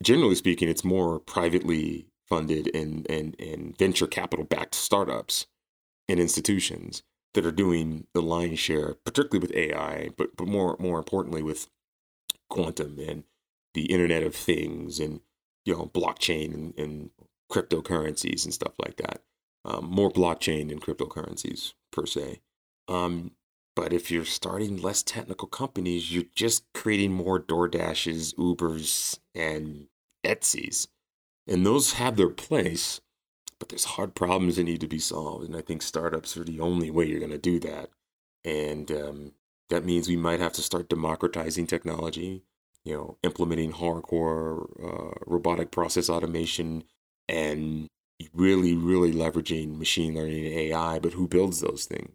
Generally 0.02 0.36
speaking 0.36 0.68
it's 0.68 0.84
more 0.84 1.18
privately 1.18 2.06
funded 2.30 2.74
and, 2.74 3.08
and, 3.10 3.36
and 3.38 3.76
venture 3.76 4.06
capital 4.06 4.44
backed 4.44 4.74
startups 4.74 5.46
and 6.08 6.18
institutions 6.18 7.02
that 7.34 7.44
are 7.44 7.52
doing 7.52 8.06
the 8.14 8.22
lion's 8.22 8.58
share, 8.58 8.94
particularly 9.04 9.40
with 9.40 9.54
AI, 9.54 10.10
but, 10.16 10.36
but 10.36 10.48
more, 10.48 10.76
more 10.78 10.98
importantly 10.98 11.42
with 11.42 11.68
quantum 12.48 12.98
and 12.98 13.24
the 13.74 13.86
Internet 13.86 14.22
of 14.22 14.34
Things 14.34 14.98
and 14.98 15.20
you 15.64 15.74
know 15.74 15.90
blockchain 15.94 16.54
and, 16.54 16.78
and 16.78 17.10
cryptocurrencies 17.50 18.44
and 18.44 18.54
stuff 18.54 18.72
like 18.78 18.96
that. 18.96 19.22
Um, 19.64 19.86
more 19.90 20.10
blockchain 20.10 20.70
and 20.70 20.80
cryptocurrencies 20.80 21.74
per 21.92 22.06
se. 22.06 22.40
Um, 22.88 23.32
but 23.76 23.92
if 23.92 24.10
you're 24.10 24.24
starting 24.24 24.80
less 24.80 25.02
technical 25.02 25.48
companies, 25.48 26.12
you're 26.12 26.24
just 26.34 26.64
creating 26.74 27.12
more 27.12 27.38
DoorDashes, 27.38 28.34
Ubers, 28.34 29.18
and 29.34 29.86
Etsy's. 30.24 30.88
And 31.46 31.66
those 31.66 31.94
have 31.94 32.16
their 32.16 32.28
place, 32.28 33.00
but 33.58 33.68
there's 33.68 33.84
hard 33.84 34.14
problems 34.14 34.56
that 34.56 34.64
need 34.64 34.80
to 34.80 34.88
be 34.88 34.98
solved. 34.98 35.44
And 35.46 35.56
I 35.56 35.62
think 35.62 35.82
startups 35.82 36.36
are 36.36 36.44
the 36.44 36.60
only 36.60 36.90
way 36.90 37.06
you're 37.06 37.18
going 37.18 37.30
to 37.32 37.38
do 37.38 37.58
that. 37.60 37.90
And 38.44 38.90
um, 38.90 39.32
that 39.68 39.84
means 39.84 40.08
we 40.08 40.16
might 40.16 40.40
have 40.40 40.52
to 40.54 40.62
start 40.62 40.88
democratizing 40.88 41.66
technology, 41.66 42.42
you 42.84 42.94
know, 42.94 43.18
implementing 43.22 43.72
hardcore 43.72 44.66
uh, 44.82 45.14
robotic 45.26 45.70
process 45.70 46.08
automation 46.08 46.84
and 47.28 47.88
really, 48.34 48.74
really 48.74 49.12
leveraging 49.12 49.78
machine 49.78 50.14
learning 50.14 50.46
and 50.46 50.54
AI. 50.54 50.98
But 50.98 51.12
who 51.14 51.28
builds 51.28 51.60
those 51.60 51.86
things? 51.86 52.12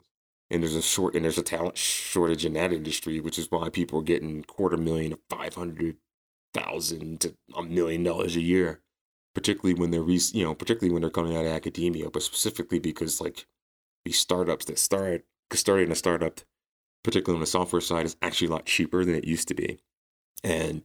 And 0.52 0.62
there's 0.62 0.76
a 0.76 0.82
short 0.82 1.16
and 1.16 1.24
there's 1.24 1.40
a 1.40 1.44
talent 1.44 1.78
shortage 1.78 2.46
in 2.46 2.54
that 2.54 2.72
industry, 2.72 3.20
which 3.20 3.40
is 3.40 3.50
why 3.50 3.70
people 3.70 4.00
are 4.00 4.04
getting 4.04 4.44
quarter 4.44 4.78
million 4.78 5.12
to 5.12 5.20
five 5.30 5.56
hundred 5.56 5.98
thousand 6.54 7.22
to 7.22 7.36
a 7.56 7.64
million 7.64 8.04
dollars 8.04 8.36
a 8.36 8.42
year, 8.42 8.82
particularly 9.36 9.80
when 9.80 9.92
they're 9.92 10.02
re- 10.02 10.20
you 10.34 10.44
know 10.44 10.56
particularly 10.56 10.92
when 10.92 11.02
they're 11.02 11.12
coming 11.12 11.36
out 11.38 11.46
of 11.46 11.52
academia, 11.52 12.10
but 12.10 12.24
specifically 12.24 12.80
because 12.80 13.22
like 13.22 13.46
these 14.04 14.18
startups 14.18 14.66
that 14.66 14.80
start 14.80 15.26
starting 15.54 15.92
a 15.92 15.96
startup, 15.96 16.42
particularly 17.04 17.38
on 17.38 17.42
the 17.42 17.48
software 17.48 17.82
side, 17.82 18.06
is 18.06 18.16
actually 18.22 18.48
a 18.48 18.52
lot 18.52 18.66
cheaper 18.66 19.06
than 19.06 19.16
it 19.16 19.26
used 19.26 19.48
to 19.50 19.54
be. 19.54 19.80
And 20.44 20.84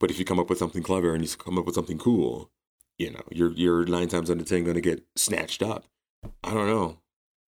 but 0.00 0.10
if 0.10 0.18
you 0.18 0.24
come 0.24 0.40
up 0.40 0.48
with 0.48 0.58
something 0.58 0.82
clever 0.82 1.14
and 1.14 1.22
you 1.22 1.36
come 1.36 1.58
up 1.58 1.66
with 1.66 1.74
something 1.74 1.98
cool, 1.98 2.50
you 2.98 3.10
know, 3.10 3.22
you're 3.30 3.52
you're 3.52 3.84
nine 3.84 4.08
times 4.08 4.30
out 4.30 4.40
of 4.40 4.46
ten 4.46 4.64
going 4.64 4.74
to 4.74 4.80
get 4.80 5.06
snatched 5.14 5.62
up. 5.62 5.84
I 6.42 6.54
don't 6.54 6.66
know. 6.66 6.98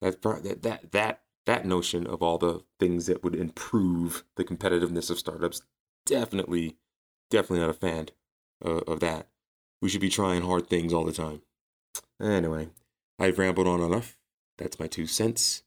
That 0.01 0.21
that 0.21 0.61
that 0.63 0.91
that 0.91 1.21
that 1.45 1.65
notion 1.65 2.05
of 2.05 2.21
all 2.21 2.37
the 2.37 2.63
things 2.79 3.05
that 3.07 3.23
would 3.23 3.35
improve 3.35 4.23
the 4.35 4.43
competitiveness 4.43 5.09
of 5.09 5.17
startups 5.17 5.61
definitely 6.05 6.77
definitely 7.29 7.59
not 7.59 7.69
a 7.69 7.73
fan 7.73 8.09
of 8.61 8.99
that. 8.99 9.27
We 9.81 9.89
should 9.89 10.01
be 10.01 10.09
trying 10.09 10.43
hard 10.43 10.67
things 10.67 10.93
all 10.93 11.05
the 11.05 11.11
time. 11.11 11.41
Anyway, 12.21 12.69
I've 13.19 13.39
rambled 13.39 13.67
on 13.67 13.81
enough. 13.81 14.17
That's 14.57 14.79
my 14.79 14.87
two 14.87 15.07
cents. 15.07 15.63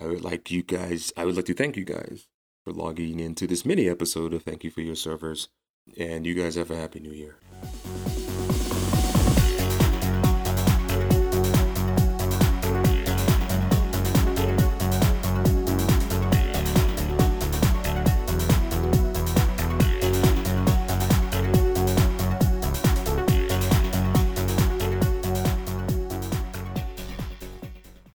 I 0.00 0.06
would 0.06 0.22
like 0.22 0.50
you 0.50 0.62
guys, 0.62 1.12
I 1.16 1.24
would 1.24 1.36
like 1.36 1.44
to 1.44 1.54
thank 1.54 1.76
you 1.76 1.84
guys 1.84 2.26
for 2.64 2.72
logging 2.72 3.20
into 3.20 3.46
this 3.46 3.64
mini 3.64 3.88
episode 3.88 4.34
of 4.34 4.42
Thank 4.42 4.64
You 4.64 4.70
for 4.70 4.80
Your 4.80 4.96
Servers. 4.96 5.48
And 5.96 6.26
you 6.26 6.34
guys 6.34 6.56
have 6.56 6.70
a 6.70 6.76
happy 6.76 7.00
new 7.00 7.12
year. 7.12 7.36